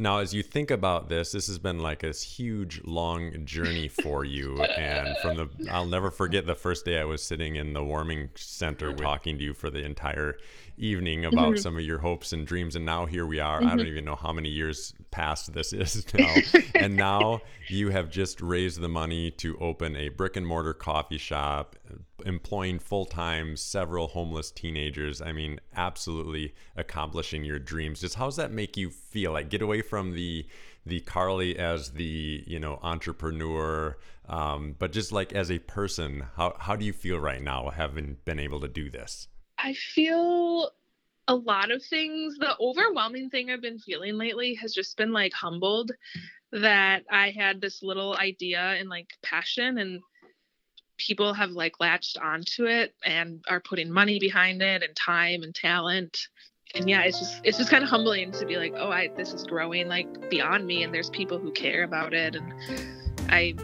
Now, 0.00 0.20
as 0.20 0.32
you 0.32 0.42
think 0.42 0.70
about 0.70 1.10
this, 1.10 1.32
this 1.32 1.46
has 1.48 1.58
been 1.58 1.78
like 1.78 1.98
this 1.98 2.22
huge, 2.22 2.80
long 2.84 3.44
journey 3.44 3.86
for 3.86 4.24
you. 4.24 4.58
and 4.62 5.14
from 5.18 5.36
the, 5.36 5.70
I'll 5.70 5.84
never 5.84 6.10
forget 6.10 6.46
the 6.46 6.54
first 6.54 6.86
day 6.86 6.98
I 6.98 7.04
was 7.04 7.22
sitting 7.22 7.56
in 7.56 7.74
the 7.74 7.84
warming 7.84 8.30
center 8.34 8.94
talking 8.94 9.36
to 9.36 9.44
you 9.44 9.52
for 9.52 9.68
the 9.68 9.84
entire 9.84 10.38
evening 10.78 11.26
about 11.26 11.48
mm-hmm. 11.48 11.56
some 11.56 11.76
of 11.76 11.82
your 11.82 11.98
hopes 11.98 12.32
and 12.32 12.46
dreams. 12.46 12.76
And 12.76 12.86
now 12.86 13.04
here 13.04 13.26
we 13.26 13.40
are. 13.40 13.58
Mm-hmm. 13.58 13.66
I 13.66 13.70
don't 13.72 13.80
mm-hmm. 13.80 13.88
even 13.88 14.04
know 14.06 14.16
how 14.16 14.32
many 14.32 14.48
years 14.48 14.94
past 15.10 15.52
this 15.52 15.72
is 15.72 16.06
now. 16.14 16.34
and 16.74 16.96
now 16.96 17.42
you 17.68 17.90
have 17.90 18.10
just 18.10 18.40
raised 18.40 18.80
the 18.80 18.88
money 18.88 19.30
to 19.32 19.56
open 19.58 19.96
a 19.96 20.08
brick 20.08 20.36
and 20.36 20.46
mortar 20.46 20.74
coffee 20.74 21.18
shop, 21.18 21.76
employing 22.24 22.78
full 22.78 23.06
time 23.06 23.56
several 23.56 24.08
homeless 24.08 24.50
teenagers. 24.50 25.20
I 25.20 25.32
mean, 25.32 25.60
absolutely 25.74 26.54
accomplishing 26.76 27.44
your 27.44 27.58
dreams. 27.58 28.00
Just 28.00 28.16
how 28.16 28.26
does 28.26 28.36
that 28.36 28.52
make 28.52 28.76
you 28.76 28.90
feel? 28.90 29.32
Like 29.32 29.50
get 29.50 29.62
away 29.62 29.82
from 29.82 30.14
the 30.14 30.46
the 30.86 31.00
Carly 31.00 31.58
as 31.58 31.92
the 31.92 32.44
you 32.46 32.58
know 32.58 32.78
entrepreneur, 32.82 33.98
um, 34.28 34.76
but 34.78 34.92
just 34.92 35.12
like 35.12 35.32
as 35.32 35.50
a 35.50 35.58
person, 35.58 36.24
how 36.36 36.54
how 36.58 36.76
do 36.76 36.84
you 36.84 36.92
feel 36.92 37.18
right 37.18 37.42
now 37.42 37.70
having 37.70 38.16
been 38.24 38.38
able 38.38 38.60
to 38.60 38.68
do 38.68 38.90
this? 38.90 39.28
I 39.58 39.74
feel 39.74 40.70
a 41.30 41.34
lot 41.34 41.70
of 41.70 41.82
things. 41.84 42.36
The 42.38 42.56
overwhelming 42.60 43.30
thing 43.30 43.50
I've 43.50 43.62
been 43.62 43.78
feeling 43.78 44.18
lately 44.18 44.54
has 44.54 44.74
just 44.74 44.96
been 44.96 45.12
like 45.12 45.32
humbled 45.32 45.92
that 46.50 47.04
I 47.08 47.30
had 47.30 47.60
this 47.60 47.84
little 47.84 48.16
idea 48.16 48.58
and 48.58 48.88
like 48.88 49.06
passion 49.22 49.78
and 49.78 50.00
people 50.98 51.32
have 51.32 51.50
like 51.50 51.74
latched 51.78 52.18
onto 52.18 52.64
it 52.66 52.94
and 53.04 53.44
are 53.48 53.60
putting 53.60 53.90
money 53.92 54.18
behind 54.18 54.60
it 54.60 54.82
and 54.82 54.94
time 54.96 55.44
and 55.44 55.54
talent 55.54 56.18
and 56.74 56.90
yeah 56.90 57.02
it's 57.02 57.18
just 57.18 57.40
it's 57.42 57.56
just 57.56 57.70
kind 57.70 57.82
of 57.82 57.88
humbling 57.88 58.30
to 58.30 58.44
be 58.44 58.56
like 58.56 58.74
oh 58.76 58.90
i 58.90 59.08
this 59.16 59.32
is 59.32 59.44
growing 59.44 59.88
like 59.88 60.28
beyond 60.28 60.66
me 60.66 60.82
and 60.82 60.92
there's 60.92 61.08
people 61.08 61.38
who 61.38 61.50
care 61.52 61.84
about 61.84 62.12
it 62.12 62.36
and 62.36 62.52
i 63.30 63.54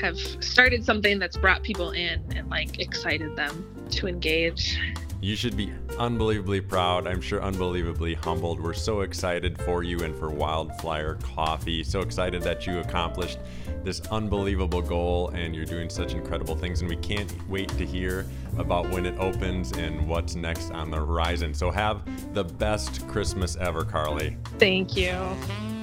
have 0.00 0.16
started 0.16 0.84
something 0.84 1.18
that's 1.18 1.36
brought 1.36 1.64
people 1.64 1.90
in 1.90 2.24
and 2.36 2.48
like 2.50 2.78
excited 2.78 3.34
them 3.34 3.66
to 3.90 4.06
engage 4.06 4.78
you 5.20 5.36
should 5.36 5.56
be 5.56 5.72
unbelievably 5.98 6.60
proud. 6.62 7.06
I'm 7.06 7.20
sure 7.20 7.42
unbelievably 7.42 8.14
humbled. 8.14 8.60
We're 8.60 8.74
so 8.74 9.00
excited 9.00 9.60
for 9.62 9.82
you 9.82 10.00
and 10.00 10.14
for 10.16 10.30
Wildflyer 10.30 11.22
Coffee. 11.22 11.82
So 11.82 12.00
excited 12.00 12.42
that 12.42 12.66
you 12.66 12.78
accomplished 12.80 13.38
this 13.82 14.00
unbelievable 14.10 14.82
goal 14.82 15.28
and 15.30 15.54
you're 15.54 15.64
doing 15.64 15.88
such 15.88 16.12
incredible 16.12 16.56
things. 16.56 16.80
And 16.80 16.90
we 16.90 16.96
can't 16.96 17.32
wait 17.48 17.68
to 17.70 17.86
hear 17.86 18.26
about 18.58 18.90
when 18.90 19.06
it 19.06 19.18
opens 19.18 19.72
and 19.72 20.06
what's 20.06 20.34
next 20.34 20.70
on 20.70 20.90
the 20.90 20.98
horizon. 20.98 21.54
So 21.54 21.70
have 21.70 22.02
the 22.34 22.44
best 22.44 23.06
Christmas 23.08 23.56
ever, 23.56 23.84
Carly. 23.84 24.36
Thank 24.58 24.96
you. 24.96 25.16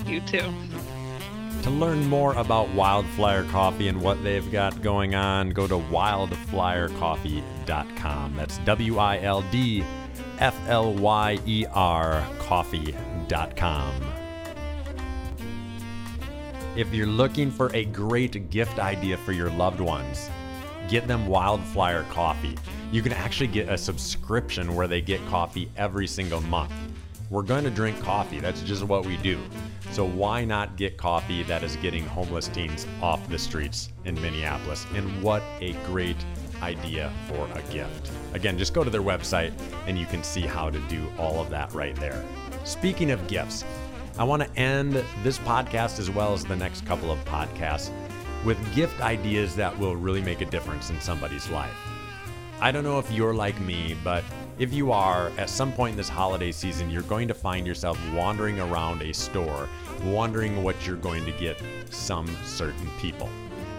You 0.06 0.22
too. 0.22 0.54
To 1.62 1.70
learn 1.70 2.06
more 2.08 2.34
about 2.34 2.68
Wildflyer 2.70 3.48
Coffee 3.50 3.88
and 3.88 4.02
what 4.02 4.24
they've 4.24 4.52
got 4.52 4.82
going 4.82 5.14
on, 5.16 5.52
go 5.52 5.68
to 5.68 5.76
wildflyercoffee.com. 5.76 8.36
That's 8.36 8.58
W 8.58 8.98
I 8.98 9.20
L 9.20 9.44
D 9.44 9.86
F 10.40 10.60
L 10.68 10.94
Y 10.94 11.40
E 11.46 11.66
R 11.72 12.28
coffee.com. 12.40 13.94
If 16.76 16.94
you're 16.94 17.06
looking 17.06 17.52
for 17.52 17.70
a 17.76 17.86
great 17.86 18.50
gift 18.50 18.80
idea 18.80 19.16
for 19.16 19.32
your 19.32 19.52
loved 19.52 19.80
ones, 19.80 20.30
get 20.90 21.08
them 21.08 21.28
Wildflyer 21.28 22.10
Coffee. 22.10 22.58
You 22.92 23.02
can 23.02 23.14
actually 23.14 23.48
get 23.48 23.70
a 23.70 23.78
subscription 23.78 24.76
where 24.76 24.88
they 24.88 25.00
get 25.00 25.26
coffee 25.28 25.70
every 25.78 26.08
single 26.08 26.42
month. 26.42 26.74
We're 27.30 27.44
going 27.44 27.64
to 27.64 27.70
drink 27.70 28.02
coffee, 28.02 28.40
that's 28.40 28.62
just 28.62 28.84
what 28.84 29.06
we 29.06 29.18
do. 29.18 29.40
So 29.94 30.08
why 30.08 30.44
not 30.44 30.76
get 30.76 30.98
coffee 30.98 31.44
that 31.44 31.62
is 31.62 31.76
getting 31.76 32.04
homeless 32.04 32.48
teens 32.48 32.88
off 33.00 33.30
the 33.30 33.38
streets 33.38 33.90
in 34.06 34.20
Minneapolis? 34.20 34.88
And 34.96 35.22
what 35.22 35.44
a 35.62 35.74
great 35.86 36.18
idea 36.64 37.14
for 37.28 37.48
a 37.54 37.62
gift. 37.72 38.10
Again, 38.34 38.58
just 38.58 38.74
go 38.74 38.84
to 38.84 38.90
their 38.90 39.04
website 39.04 39.54
and 39.86 39.96
you 39.96 40.08
can 40.08 40.24
see 40.24 40.42
how 40.42 40.72
to 40.72 40.80
do 40.90 41.08
all 41.20 41.40
of 41.40 41.52
that 41.52 41.72
right 41.76 41.96
there. 41.98 42.26
Speaking 42.64 43.12
of 43.12 43.28
gifts, 43.28 43.64
I 44.18 44.24
want 44.24 44.42
to 44.42 44.60
end 44.60 44.94
this 45.22 45.38
podcast 45.38 46.00
as 46.00 46.10
well 46.10 46.34
as 46.34 46.44
the 46.44 46.56
next 46.56 46.88
couple 46.88 47.12
of 47.12 47.24
podcasts 47.26 47.92
with 48.44 48.58
gift 48.74 49.00
ideas 49.00 49.56
that 49.58 49.78
will 49.78 49.96
really 49.96 50.24
make 50.24 50.42
a 50.42 50.46
difference 50.46 50.90
in 50.90 51.00
somebody's 51.02 51.48
life. 51.52 51.78
I 52.60 52.72
don't 52.72 52.84
know 52.84 52.98
if 52.98 53.12
you're 53.12 53.36
like 53.36 53.62
me, 53.62 53.96
but 54.04 54.24
if 54.60 54.72
you 54.72 54.92
are, 54.92 55.32
at 55.38 55.50
some 55.50 55.72
point 55.72 55.92
in 55.92 55.98
this 55.98 56.10
holiday 56.10 56.52
season, 56.52 56.90
you're 56.90 57.02
going 57.04 57.28
to 57.28 57.34
find 57.34 57.66
yourself 57.66 58.00
wandering 58.14 58.60
around 58.60 59.02
a 59.02 59.14
store, 59.14 59.68
wondering 60.04 60.64
what 60.64 60.86
you're 60.86 60.98
going 60.98 61.26
to 61.26 61.32
get 61.34 61.62
some 61.90 62.28
certain 62.44 62.90
people. 63.00 63.30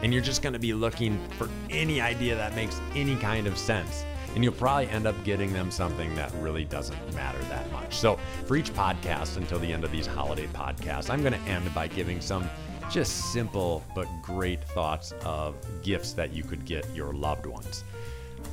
And 0.03 0.13
you're 0.13 0.23
just 0.23 0.43
going 0.43 0.53
to 0.53 0.59
be 0.59 0.75
looking 0.75 1.19
for 1.39 1.49
any 1.71 2.01
idea 2.01 2.35
that 2.35 2.57
makes 2.57 2.81
any 2.95 3.17
kind 3.17 3.47
of 3.47 3.57
sense. 3.57 4.05
And 4.35 4.43
you'll 4.43 4.53
probably 4.53 4.89
end 4.89 5.07
up 5.07 5.15
getting 5.23 5.53
them 5.53 5.71
something 5.71 6.13
that 6.17 6.33
really 6.41 6.65
doesn't 6.65 7.15
matter 7.15 7.39
that 7.45 7.71
much. 7.71 7.95
So, 7.97 8.19
for 8.47 8.57
each 8.57 8.75
podcast 8.75 9.37
until 9.37 9.61
the 9.61 9.73
end 9.73 9.85
of 9.85 9.93
these 9.93 10.09
holiday 10.09 10.49
podcasts, 10.49 11.09
I'm 11.09 11.21
going 11.21 11.35
to 11.35 11.51
end 11.51 11.73
by 11.73 11.87
giving 11.87 12.21
some 12.21 12.51
just 12.91 13.33
simple 13.33 13.85
but 13.95 14.09
great 14.23 14.63
thoughts 14.65 15.13
of 15.25 15.55
gifts 15.83 16.13
that 16.15 16.33
you 16.33 16.43
could 16.43 16.65
get 16.65 16.85
your 16.95 17.13
loved 17.13 17.47
ones. 17.47 17.85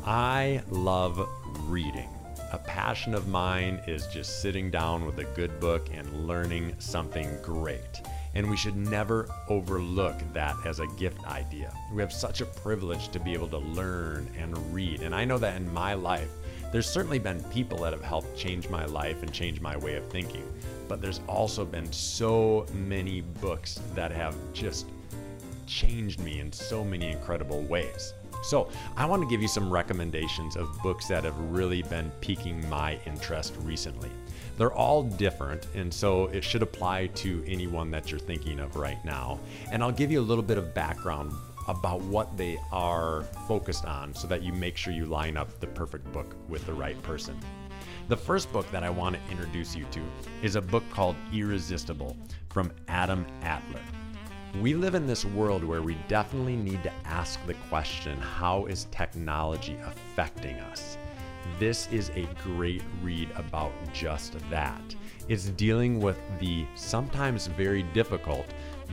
I 0.05 0.61
love 0.69 1.27
reading. 1.67 2.09
A 2.53 2.57
passion 2.57 3.13
of 3.13 3.27
mine 3.27 3.81
is 3.87 4.07
just 4.07 4.41
sitting 4.41 4.69
down 4.69 5.05
with 5.05 5.19
a 5.19 5.23
good 5.23 5.59
book 5.59 5.87
and 5.93 6.27
learning 6.27 6.75
something 6.79 7.29
great. 7.41 8.01
And 8.33 8.49
we 8.49 8.57
should 8.57 8.75
never 8.75 9.29
overlook 9.49 10.15
that 10.33 10.55
as 10.65 10.79
a 10.79 10.87
gift 10.97 11.23
idea. 11.27 11.73
We 11.93 12.01
have 12.01 12.11
such 12.13 12.41
a 12.41 12.45
privilege 12.45 13.09
to 13.09 13.19
be 13.19 13.33
able 13.33 13.49
to 13.49 13.57
learn 13.57 14.29
and 14.37 14.57
read. 14.73 15.01
And 15.01 15.13
I 15.13 15.25
know 15.25 15.37
that 15.37 15.55
in 15.55 15.73
my 15.73 15.93
life, 15.93 16.29
There's 16.71 16.89
certainly 16.89 17.19
been 17.19 17.43
people 17.45 17.79
that 17.79 17.91
have 17.91 18.01
helped 18.01 18.37
change 18.37 18.69
my 18.69 18.85
life 18.85 19.23
and 19.23 19.33
change 19.33 19.59
my 19.59 19.75
way 19.75 19.95
of 19.95 20.05
thinking, 20.05 20.47
but 20.87 21.01
there's 21.01 21.19
also 21.27 21.65
been 21.65 21.91
so 21.91 22.65
many 22.73 23.19
books 23.19 23.81
that 23.93 24.09
have 24.11 24.37
just 24.53 24.87
changed 25.67 26.21
me 26.21 26.39
in 26.39 26.49
so 26.49 26.85
many 26.85 27.11
incredible 27.11 27.61
ways. 27.63 28.13
So, 28.43 28.69
I 28.95 29.05
want 29.05 29.21
to 29.21 29.27
give 29.27 29.41
you 29.41 29.47
some 29.47 29.71
recommendations 29.71 30.55
of 30.55 30.81
books 30.81 31.07
that 31.07 31.23
have 31.23 31.37
really 31.39 31.83
been 31.83 32.11
piquing 32.21 32.67
my 32.69 32.99
interest 33.05 33.53
recently. 33.61 34.09
They're 34.57 34.73
all 34.73 35.03
different, 35.03 35.67
and 35.75 35.93
so 35.93 36.25
it 36.27 36.43
should 36.43 36.61
apply 36.61 37.07
to 37.07 37.43
anyone 37.47 37.89
that 37.91 38.11
you're 38.11 38.19
thinking 38.19 38.59
of 38.59 38.75
right 38.75 39.03
now. 39.03 39.39
And 39.71 39.81
I'll 39.83 39.91
give 39.91 40.11
you 40.11 40.19
a 40.19 40.21
little 40.21 40.43
bit 40.43 40.57
of 40.57 40.73
background 40.73 41.31
about 41.67 42.01
what 42.01 42.35
they 42.37 42.59
are 42.71 43.23
focused 43.47 43.85
on 43.85 44.13
so 44.13 44.27
that 44.27 44.43
you 44.43 44.53
make 44.53 44.77
sure 44.77 44.93
you 44.93 45.05
line 45.05 45.37
up 45.37 45.59
the 45.59 45.67
perfect 45.67 46.11
book 46.11 46.35
with 46.49 46.65
the 46.65 46.73
right 46.73 47.01
person. 47.03 47.39
The 48.07 48.17
first 48.17 48.51
book 48.51 48.69
that 48.71 48.83
I 48.83 48.89
want 48.89 49.15
to 49.15 49.31
introduce 49.31 49.75
you 49.75 49.85
to 49.91 50.01
is 50.41 50.55
a 50.55 50.61
book 50.61 50.83
called 50.89 51.15
Irresistible 51.31 52.17
from 52.49 52.71
Adam 52.87 53.25
Alter. 53.43 54.00
We 54.59 54.73
live 54.73 54.95
in 54.95 55.07
this 55.07 55.23
world 55.23 55.63
where 55.63 55.81
we 55.81 55.95
definitely 56.09 56.57
need 56.57 56.83
to 56.83 56.91
ask 57.05 57.39
the 57.47 57.53
question 57.69 58.17
how 58.19 58.65
is 58.65 58.87
technology 58.91 59.77
affecting 59.85 60.59
us? 60.59 60.97
This 61.57 61.87
is 61.89 62.11
a 62.15 62.27
great 62.43 62.83
read 63.01 63.31
about 63.37 63.71
just 63.93 64.37
that. 64.49 64.81
It's 65.29 65.45
dealing 65.49 66.01
with 66.01 66.19
the 66.39 66.65
sometimes 66.75 67.47
very 67.47 67.83
difficult 67.83 68.45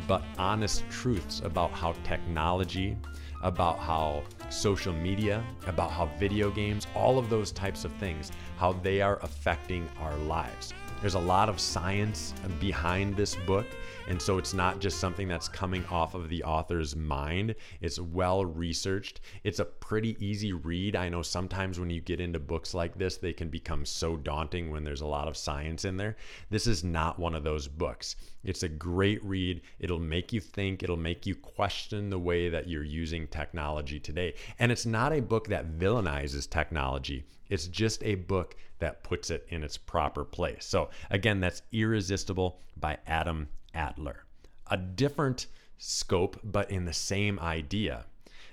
but 0.06 0.22
honest 0.38 0.88
truths 0.90 1.40
about 1.44 1.72
how 1.72 1.92
technology, 2.04 2.96
about 3.42 3.80
how 3.80 4.22
social 4.50 4.92
media, 4.92 5.42
about 5.66 5.90
how 5.90 6.06
video 6.18 6.52
games, 6.52 6.86
all 6.94 7.18
of 7.18 7.28
those 7.28 7.50
types 7.50 7.84
of 7.84 7.92
things, 7.94 8.30
how 8.58 8.72
they 8.72 9.00
are 9.00 9.18
affecting 9.22 9.88
our 10.00 10.16
lives. 10.16 10.74
There's 11.00 11.14
a 11.14 11.20
lot 11.20 11.48
of 11.48 11.60
science 11.60 12.34
behind 12.58 13.16
this 13.16 13.36
book, 13.36 13.66
and 14.08 14.20
so 14.20 14.36
it's 14.36 14.52
not 14.52 14.80
just 14.80 14.98
something 14.98 15.28
that's 15.28 15.46
coming 15.46 15.86
off 15.86 16.16
of 16.16 16.28
the 16.28 16.42
author's 16.42 16.96
mind. 16.96 17.54
It's 17.80 18.00
well 18.00 18.44
researched. 18.44 19.20
It's 19.44 19.60
a 19.60 19.64
pretty 19.64 20.16
easy 20.18 20.52
read. 20.52 20.96
I 20.96 21.08
know 21.08 21.22
sometimes 21.22 21.78
when 21.78 21.88
you 21.88 22.00
get 22.00 22.20
into 22.20 22.40
books 22.40 22.74
like 22.74 22.98
this, 22.98 23.16
they 23.16 23.32
can 23.32 23.48
become 23.48 23.84
so 23.84 24.16
daunting 24.16 24.72
when 24.72 24.82
there's 24.82 25.02
a 25.02 25.06
lot 25.06 25.28
of 25.28 25.36
science 25.36 25.84
in 25.84 25.96
there. 25.96 26.16
This 26.50 26.66
is 26.66 26.82
not 26.82 27.20
one 27.20 27.36
of 27.36 27.44
those 27.44 27.68
books. 27.68 28.16
It's 28.42 28.64
a 28.64 28.68
great 28.68 29.22
read. 29.24 29.60
It'll 29.78 30.00
make 30.00 30.32
you 30.32 30.40
think, 30.40 30.82
it'll 30.82 30.96
make 30.96 31.26
you 31.26 31.36
question 31.36 32.10
the 32.10 32.18
way 32.18 32.48
that 32.48 32.68
you're 32.68 32.82
using 32.82 33.28
technology 33.28 34.00
today. 34.00 34.34
And 34.58 34.72
it's 34.72 34.86
not 34.86 35.12
a 35.12 35.22
book 35.22 35.46
that 35.46 35.78
villainizes 35.78 36.50
technology. 36.50 37.22
It's 37.48 37.66
just 37.66 38.02
a 38.02 38.16
book 38.16 38.56
that 38.78 39.02
puts 39.02 39.30
it 39.30 39.46
in 39.48 39.62
its 39.62 39.76
proper 39.76 40.24
place. 40.24 40.64
So, 40.64 40.90
again, 41.10 41.40
that's 41.40 41.62
Irresistible 41.72 42.60
by 42.76 42.98
Adam 43.06 43.48
Alter. 43.74 44.24
A 44.70 44.76
different 44.76 45.46
scope, 45.78 46.38
but 46.44 46.70
in 46.70 46.84
the 46.84 46.92
same 46.92 47.38
idea. 47.40 48.04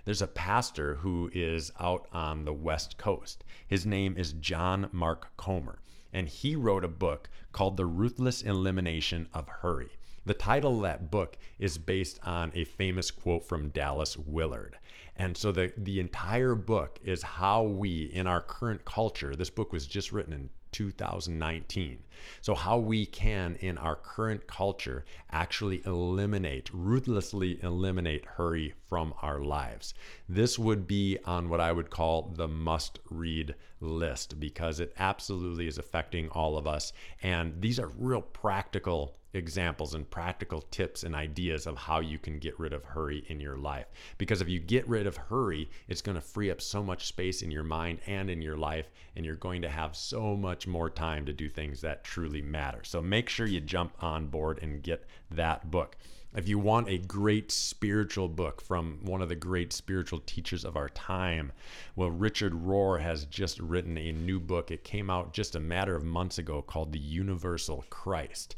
There's 0.05 0.21
a 0.21 0.27
pastor 0.27 0.95
who 0.95 1.31
is 1.33 1.71
out 1.79 2.07
on 2.13 2.45
the 2.45 2.53
West 2.53 2.97
Coast. 2.97 3.43
His 3.67 3.85
name 3.85 4.15
is 4.17 4.33
John 4.33 4.87
Mark 4.91 5.35
Comer, 5.35 5.79
and 6.13 6.29
he 6.29 6.55
wrote 6.55 6.85
a 6.85 6.87
book 6.87 7.29
called 7.51 7.75
The 7.75 7.85
Ruthless 7.85 8.43
Elimination 8.43 9.27
of 9.33 9.47
Hurry. 9.47 9.97
The 10.25 10.33
title 10.33 10.77
of 10.77 10.81
that 10.83 11.11
book 11.11 11.37
is 11.59 11.77
based 11.77 12.19
on 12.23 12.51
a 12.55 12.65
famous 12.65 13.11
quote 13.11 13.45
from 13.45 13.69
Dallas 13.69 14.17
Willard. 14.17 14.77
And 15.15 15.37
so 15.37 15.51
the, 15.51 15.71
the 15.77 15.99
entire 15.99 16.55
book 16.55 16.99
is 17.03 17.21
how 17.21 17.63
we, 17.63 18.05
in 18.05 18.27
our 18.27 18.41
current 18.41 18.83
culture, 18.85 19.35
this 19.35 19.49
book 19.49 19.71
was 19.71 19.87
just 19.87 20.11
written 20.11 20.33
in 20.33 20.49
2019. 20.75 21.99
So, 22.41 22.53
how 22.53 22.77
we 22.79 23.05
can, 23.05 23.55
in 23.61 23.77
our 23.77 23.95
current 23.95 24.45
culture, 24.45 25.05
actually 25.31 25.81
eliminate, 25.85 26.69
ruthlessly 26.73 27.63
eliminate 27.63 28.25
hurry 28.25 28.73
from 28.89 29.13
our 29.21 29.39
lives. 29.39 29.93
This 30.27 30.59
would 30.59 30.85
be 30.85 31.17
on 31.23 31.47
what 31.47 31.61
I 31.61 31.71
would 31.71 31.89
call 31.89 32.33
the 32.35 32.49
must 32.49 32.99
read 33.09 33.55
list 33.79 34.37
because 34.37 34.81
it 34.81 34.93
absolutely 34.97 35.67
is 35.67 35.77
affecting 35.77 36.27
all 36.29 36.57
of 36.57 36.67
us. 36.67 36.91
And 37.23 37.61
these 37.61 37.79
are 37.79 37.91
real 37.97 38.21
practical 38.21 39.15
examples 39.35 39.93
and 39.93 40.09
practical 40.09 40.61
tips 40.61 41.03
and 41.03 41.13
ideas 41.13 41.67
of 41.67 41.77
how 41.77 41.99
you 41.99 42.17
can 42.17 42.39
get 42.39 42.59
rid 42.59 42.73
of 42.73 42.83
hurry 42.83 43.25
in 43.27 43.39
your 43.39 43.57
life. 43.57 43.87
Because 44.17 44.41
if 44.41 44.49
you 44.49 44.59
get 44.59 44.87
rid 44.87 45.07
of 45.07 45.17
hurry, 45.17 45.69
it's 45.87 46.01
going 46.01 46.15
to 46.15 46.21
free 46.21 46.49
up 46.49 46.61
so 46.61 46.83
much 46.83 47.07
space 47.07 47.41
in 47.41 47.51
your 47.51 47.63
mind 47.63 47.99
and 48.07 48.29
in 48.29 48.41
your 48.41 48.57
life, 48.57 48.89
and 49.15 49.25
you're 49.25 49.35
going 49.35 49.61
to 49.61 49.69
have 49.69 49.95
so 49.95 50.35
much 50.35 50.67
more 50.67 50.89
time 50.89 51.25
to 51.25 51.33
do 51.33 51.49
things 51.49 51.81
that 51.81 52.03
truly 52.03 52.41
matter. 52.41 52.83
So 52.83 53.01
make 53.01 53.29
sure 53.29 53.47
you 53.47 53.61
jump 53.61 53.93
on 54.01 54.27
board 54.27 54.59
and 54.61 54.81
get 54.81 55.05
that 55.31 55.69
book. 55.69 55.97
If 56.35 56.49
you 56.49 56.59
want 56.59 56.89
a 56.89 56.97
great 56.97 57.49
spiritual 57.49 58.27
book 58.27 58.61
from 58.61 58.99
one 59.03 59.21
of 59.21 59.29
the 59.29 59.35
great 59.35 59.71
spiritual 59.71 60.19
teachers 60.25 60.65
of 60.65 60.75
our 60.75 60.89
time, 60.89 61.53
well, 61.95 62.11
Richard 62.11 62.51
Rohr 62.51 62.99
has 62.99 63.23
just 63.23 63.57
written 63.61 63.97
a 63.97 64.11
new 64.11 64.41
book. 64.41 64.69
It 64.69 64.83
came 64.83 65.09
out 65.09 65.31
just 65.31 65.55
a 65.55 65.61
matter 65.61 65.95
of 65.95 66.03
months 66.03 66.37
ago 66.37 66.61
called 66.61 66.91
The 66.91 66.99
Universal 66.99 67.85
Christ. 67.89 68.55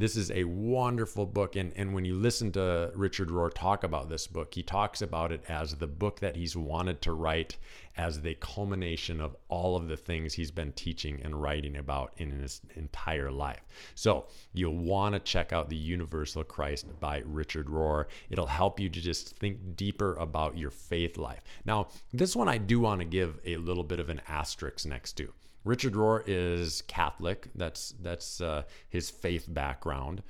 This 0.00 0.16
is 0.16 0.30
a 0.30 0.44
wonderful 0.44 1.26
book. 1.26 1.56
And, 1.56 1.74
and 1.76 1.92
when 1.92 2.06
you 2.06 2.14
listen 2.14 2.50
to 2.52 2.90
Richard 2.94 3.28
Rohr 3.28 3.52
talk 3.54 3.84
about 3.84 4.08
this 4.08 4.26
book, 4.26 4.54
he 4.54 4.62
talks 4.62 5.02
about 5.02 5.30
it 5.30 5.44
as 5.46 5.74
the 5.74 5.86
book 5.86 6.20
that 6.20 6.36
he's 6.36 6.56
wanted 6.56 7.02
to 7.02 7.12
write 7.12 7.58
as 7.98 8.22
the 8.22 8.32
culmination 8.36 9.20
of 9.20 9.36
all 9.50 9.76
of 9.76 9.88
the 9.88 9.98
things 9.98 10.32
he's 10.32 10.50
been 10.50 10.72
teaching 10.72 11.20
and 11.22 11.42
writing 11.42 11.76
about 11.76 12.14
in 12.16 12.30
his 12.30 12.62
entire 12.76 13.30
life. 13.30 13.60
So 13.94 14.24
you'll 14.54 14.78
want 14.78 15.16
to 15.16 15.18
check 15.18 15.52
out 15.52 15.68
The 15.68 15.76
Universal 15.76 16.44
Christ 16.44 16.86
by 16.98 17.22
Richard 17.26 17.66
Rohr. 17.66 18.06
It'll 18.30 18.46
help 18.46 18.80
you 18.80 18.88
to 18.88 19.00
just 19.02 19.36
think 19.36 19.76
deeper 19.76 20.14
about 20.14 20.56
your 20.56 20.70
faith 20.70 21.18
life. 21.18 21.42
Now, 21.66 21.88
this 22.10 22.34
one 22.34 22.48
I 22.48 22.56
do 22.56 22.80
want 22.80 23.02
to 23.02 23.04
give 23.04 23.38
a 23.44 23.58
little 23.58 23.84
bit 23.84 24.00
of 24.00 24.08
an 24.08 24.22
asterisk 24.26 24.86
next 24.86 25.12
to. 25.18 25.34
Richard 25.64 25.94
Rohr 25.94 26.22
is 26.26 26.82
Catholic. 26.82 27.48
That's 27.54 27.94
that's 28.00 28.40
uh, 28.40 28.62
his 28.88 29.10
faith 29.10 29.46
background. 29.48 30.22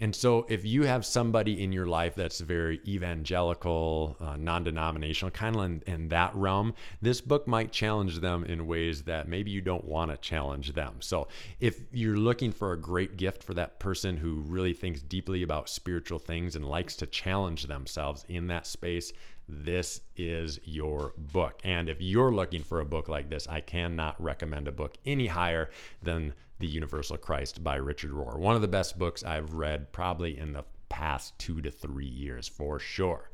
And 0.00 0.14
so, 0.14 0.46
if 0.48 0.64
you 0.64 0.84
have 0.84 1.04
somebody 1.04 1.60
in 1.60 1.72
your 1.72 1.86
life 1.86 2.14
that's 2.14 2.38
very 2.38 2.80
evangelical, 2.86 4.16
uh, 4.20 4.36
non 4.36 4.62
denominational, 4.62 5.32
kind 5.32 5.56
of 5.56 5.64
in, 5.64 5.82
in, 5.86 6.08
that 6.10 6.32
realm, 6.36 6.74
this 7.02 7.20
book 7.20 7.48
might 7.48 7.72
challenge 7.72 8.20
them 8.20 8.44
in 8.44 8.68
ways 8.68 9.02
that 9.02 9.26
maybe 9.26 9.50
you 9.50 9.60
don't 9.60 9.84
want 9.84 10.12
to 10.12 10.16
challenge 10.16 10.74
them. 10.74 10.98
So, 11.00 11.26
if 11.58 11.80
you're 11.90 12.16
looking 12.16 12.52
for 12.52 12.72
a 12.72 12.80
great 12.80 13.16
gift 13.16 13.42
for 13.42 13.54
that 13.54 13.80
person 13.80 14.16
who 14.16 14.36
really 14.42 14.72
thinks 14.72 15.02
deeply 15.02 15.42
about 15.42 15.68
spiritual 15.68 16.20
things 16.20 16.54
and 16.54 16.64
likes 16.64 16.94
to 16.96 17.06
challenge 17.06 17.66
themselves 17.66 18.24
in 18.28 18.46
that 18.46 18.68
space, 18.68 19.12
this 19.48 20.02
is 20.16 20.60
your 20.64 21.14
book. 21.16 21.60
And 21.64 21.88
if 21.88 22.00
you're 22.00 22.32
looking 22.32 22.62
for 22.62 22.80
a 22.80 22.84
book 22.84 23.08
like 23.08 23.30
this, 23.30 23.48
I 23.48 23.60
cannot 23.60 24.22
recommend 24.22 24.68
a 24.68 24.72
book 24.72 24.96
any 25.06 25.26
higher 25.26 25.70
than 26.02 26.34
The 26.58 26.66
Universal 26.66 27.18
Christ 27.18 27.64
by 27.64 27.76
Richard 27.76 28.10
Rohr. 28.10 28.38
One 28.38 28.56
of 28.56 28.62
the 28.62 28.68
best 28.68 28.98
books 28.98 29.24
I've 29.24 29.54
read 29.54 29.92
probably 29.92 30.38
in 30.38 30.52
the 30.52 30.64
past 30.88 31.38
two 31.38 31.60
to 31.62 31.70
three 31.70 32.06
years 32.06 32.46
for 32.46 32.78
sure. 32.78 33.30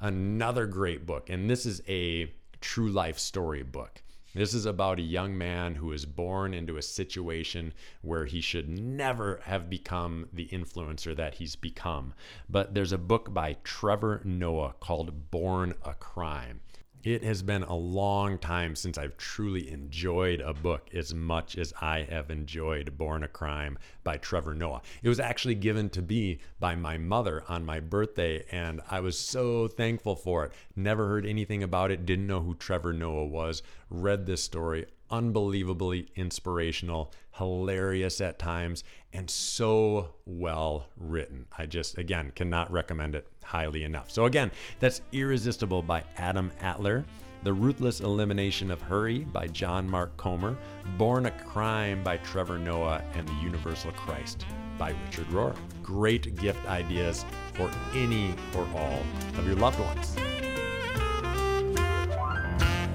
Another 0.00 0.66
great 0.66 1.04
book, 1.04 1.28
and 1.28 1.50
this 1.50 1.66
is 1.66 1.82
a 1.86 2.32
true 2.60 2.88
life 2.88 3.18
story 3.18 3.62
book. 3.62 4.02
This 4.32 4.54
is 4.54 4.64
about 4.64 5.00
a 5.00 5.02
young 5.02 5.36
man 5.36 5.74
who 5.74 5.90
is 5.90 6.06
born 6.06 6.54
into 6.54 6.76
a 6.76 6.82
situation 6.82 7.72
where 8.00 8.26
he 8.26 8.40
should 8.40 8.68
never 8.68 9.40
have 9.44 9.68
become 9.68 10.28
the 10.32 10.46
influencer 10.52 11.16
that 11.16 11.34
he's 11.34 11.56
become. 11.56 12.14
But 12.48 12.72
there's 12.72 12.92
a 12.92 12.98
book 12.98 13.34
by 13.34 13.56
Trevor 13.64 14.20
Noah 14.24 14.74
called 14.78 15.32
Born 15.32 15.74
a 15.82 15.94
Crime. 15.94 16.60
It 17.02 17.22
has 17.24 17.42
been 17.42 17.62
a 17.62 17.74
long 17.74 18.36
time 18.36 18.76
since 18.76 18.98
I've 18.98 19.16
truly 19.16 19.70
enjoyed 19.70 20.42
a 20.42 20.52
book 20.52 20.90
as 20.92 21.14
much 21.14 21.56
as 21.56 21.72
I 21.80 22.02
have 22.02 22.30
enjoyed 22.30 22.98
Born 22.98 23.22
a 23.22 23.28
Crime 23.28 23.78
by 24.04 24.18
Trevor 24.18 24.52
Noah. 24.52 24.82
It 25.02 25.08
was 25.08 25.18
actually 25.18 25.54
given 25.54 25.88
to 25.90 26.02
me 26.02 26.40
by 26.58 26.74
my 26.74 26.98
mother 26.98 27.42
on 27.48 27.64
my 27.64 27.80
birthday, 27.80 28.44
and 28.50 28.82
I 28.90 29.00
was 29.00 29.18
so 29.18 29.66
thankful 29.66 30.14
for 30.14 30.44
it. 30.44 30.52
Never 30.76 31.08
heard 31.08 31.24
anything 31.24 31.62
about 31.62 31.90
it, 31.90 32.04
didn't 32.04 32.26
know 32.26 32.42
who 32.42 32.54
Trevor 32.54 32.92
Noah 32.92 33.24
was, 33.24 33.62
read 33.88 34.26
this 34.26 34.42
story, 34.42 34.84
unbelievably 35.10 36.08
inspirational, 36.16 37.12
hilarious 37.32 38.20
at 38.20 38.38
times, 38.38 38.84
and 39.12 39.28
so 39.30 40.14
well 40.26 40.86
written. 40.96 41.46
I 41.56 41.66
just, 41.66 41.98
again, 41.98 42.32
cannot 42.34 42.70
recommend 42.70 43.14
it 43.14 43.26
highly 43.44 43.84
enough. 43.84 44.10
So, 44.10 44.26
again, 44.26 44.50
that's 44.78 45.02
Irresistible 45.12 45.82
by 45.82 46.04
Adam 46.16 46.50
Alter. 46.62 47.04
The 47.42 47.52
Ruthless 47.52 48.00
Elimination 48.00 48.70
of 48.70 48.82
Hurry 48.82 49.20
by 49.20 49.46
John 49.46 49.88
Mark 49.88 50.14
Comer, 50.18 50.58
Born 50.98 51.24
a 51.24 51.30
Crime 51.30 52.04
by 52.04 52.18
Trevor 52.18 52.58
Noah, 52.58 53.02
and 53.14 53.26
The 53.26 53.34
Universal 53.42 53.92
Christ 53.92 54.44
by 54.78 54.94
Richard 55.06 55.26
Rohr. 55.28 55.56
Great 55.82 56.36
gift 56.36 56.62
ideas 56.66 57.24
for 57.54 57.70
any 57.94 58.34
or 58.54 58.68
all 58.76 59.02
of 59.38 59.46
your 59.46 59.56
loved 59.56 59.80
ones. 59.80 60.49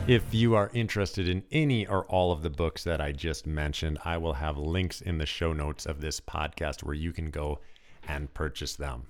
If 0.08 0.36
you 0.36 0.54
are 0.54 0.70
interested 0.72 1.28
in 1.28 1.42
any 1.52 1.88
or 1.88 2.06
all 2.06 2.32
of 2.32 2.44
the 2.44 2.50
books 2.52 2.84
that 2.84 3.02
I 3.02 3.12
just 3.12 3.48
mentioned, 3.48 3.98
I 4.06 4.18
will 4.18 4.34
have 4.34 4.56
links 4.56 5.02
in 5.02 5.18
the 5.18 5.26
show 5.26 5.52
notes 5.52 5.88
of 5.88 6.00
this 6.00 6.20
podcast 6.20 6.84
where 6.84 6.94
you 6.94 7.12
can 7.12 7.32
go 7.32 7.60
and 8.08 8.32
purchase 8.36 8.76
them. 8.76 9.06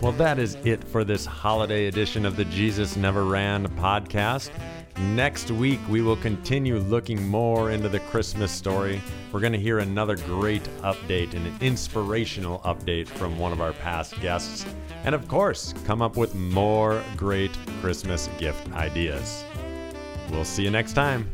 Well, 0.00 0.12
that 0.12 0.38
is 0.38 0.54
it 0.64 0.82
for 0.84 1.04
this 1.04 1.26
holiday 1.26 1.86
edition 1.86 2.24
of 2.24 2.36
the 2.36 2.46
Jesus 2.46 2.96
Never 2.96 3.26
Ran 3.26 3.68
podcast. 3.76 4.50
Next 4.98 5.50
week, 5.50 5.80
we 5.88 6.02
will 6.02 6.16
continue 6.16 6.78
looking 6.78 7.26
more 7.26 7.72
into 7.72 7.88
the 7.88 7.98
Christmas 7.98 8.52
story. 8.52 9.00
We're 9.32 9.40
going 9.40 9.52
to 9.52 9.58
hear 9.58 9.80
another 9.80 10.16
great 10.16 10.62
update, 10.82 11.34
and 11.34 11.46
an 11.46 11.56
inspirational 11.60 12.60
update 12.60 13.08
from 13.08 13.36
one 13.38 13.52
of 13.52 13.60
our 13.60 13.72
past 13.72 14.20
guests. 14.20 14.64
And 15.04 15.14
of 15.14 15.26
course, 15.26 15.74
come 15.84 16.00
up 16.00 16.16
with 16.16 16.34
more 16.34 17.02
great 17.16 17.50
Christmas 17.80 18.28
gift 18.38 18.70
ideas. 18.72 19.44
We'll 20.30 20.44
see 20.44 20.62
you 20.62 20.70
next 20.70 20.92
time. 20.92 21.28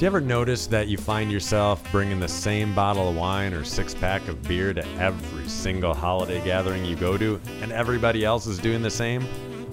Do 0.00 0.06
you 0.06 0.08
ever 0.08 0.22
notice 0.22 0.66
that 0.68 0.88
you 0.88 0.96
find 0.96 1.30
yourself 1.30 1.84
bringing 1.92 2.20
the 2.20 2.26
same 2.26 2.74
bottle 2.74 3.10
of 3.10 3.16
wine 3.16 3.52
or 3.52 3.64
six 3.64 3.92
pack 3.92 4.26
of 4.28 4.42
beer 4.44 4.72
to 4.72 4.82
every 4.98 5.46
single 5.46 5.92
holiday 5.92 6.42
gathering 6.42 6.86
you 6.86 6.96
go 6.96 7.18
to, 7.18 7.38
and 7.60 7.70
everybody 7.70 8.24
else 8.24 8.46
is 8.46 8.58
doing 8.58 8.80
the 8.80 8.88
same? 8.88 9.20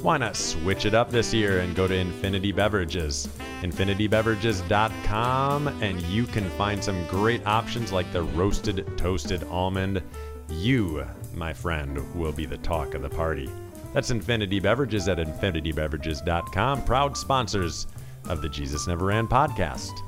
Why 0.03 0.17
not 0.17 0.35
switch 0.35 0.85
it 0.85 0.93
up 0.93 1.09
this 1.09 1.33
year 1.33 1.61
and 1.61 1.73
go 1.73 1.87
to 1.87 1.95
Infinity 1.95 2.51
Beverages? 2.51 3.29
InfinityBeverages.com, 3.61 5.67
and 5.81 6.01
you 6.01 6.25
can 6.25 6.49
find 6.57 6.83
some 6.83 7.07
great 7.07 7.47
options 7.47 7.93
like 7.93 8.11
the 8.11 8.23
roasted 8.23 8.85
toasted 8.97 9.45
almond. 9.45 10.03
You, 10.49 11.05
my 11.35 11.53
friend, 11.53 12.13
will 12.15 12.33
be 12.33 12.45
the 12.45 12.57
talk 12.57 12.95
of 12.95 13.01
the 13.01 13.07
party. 13.07 13.49
That's 13.93 14.11
Infinity 14.11 14.59
Beverages 14.59 15.07
at 15.07 15.19
InfinityBeverages.com, 15.19 16.83
proud 16.83 17.15
sponsors 17.15 17.87
of 18.27 18.41
the 18.41 18.49
Jesus 18.49 18.87
Never 18.87 19.05
Ran 19.05 19.25
podcast. 19.25 20.01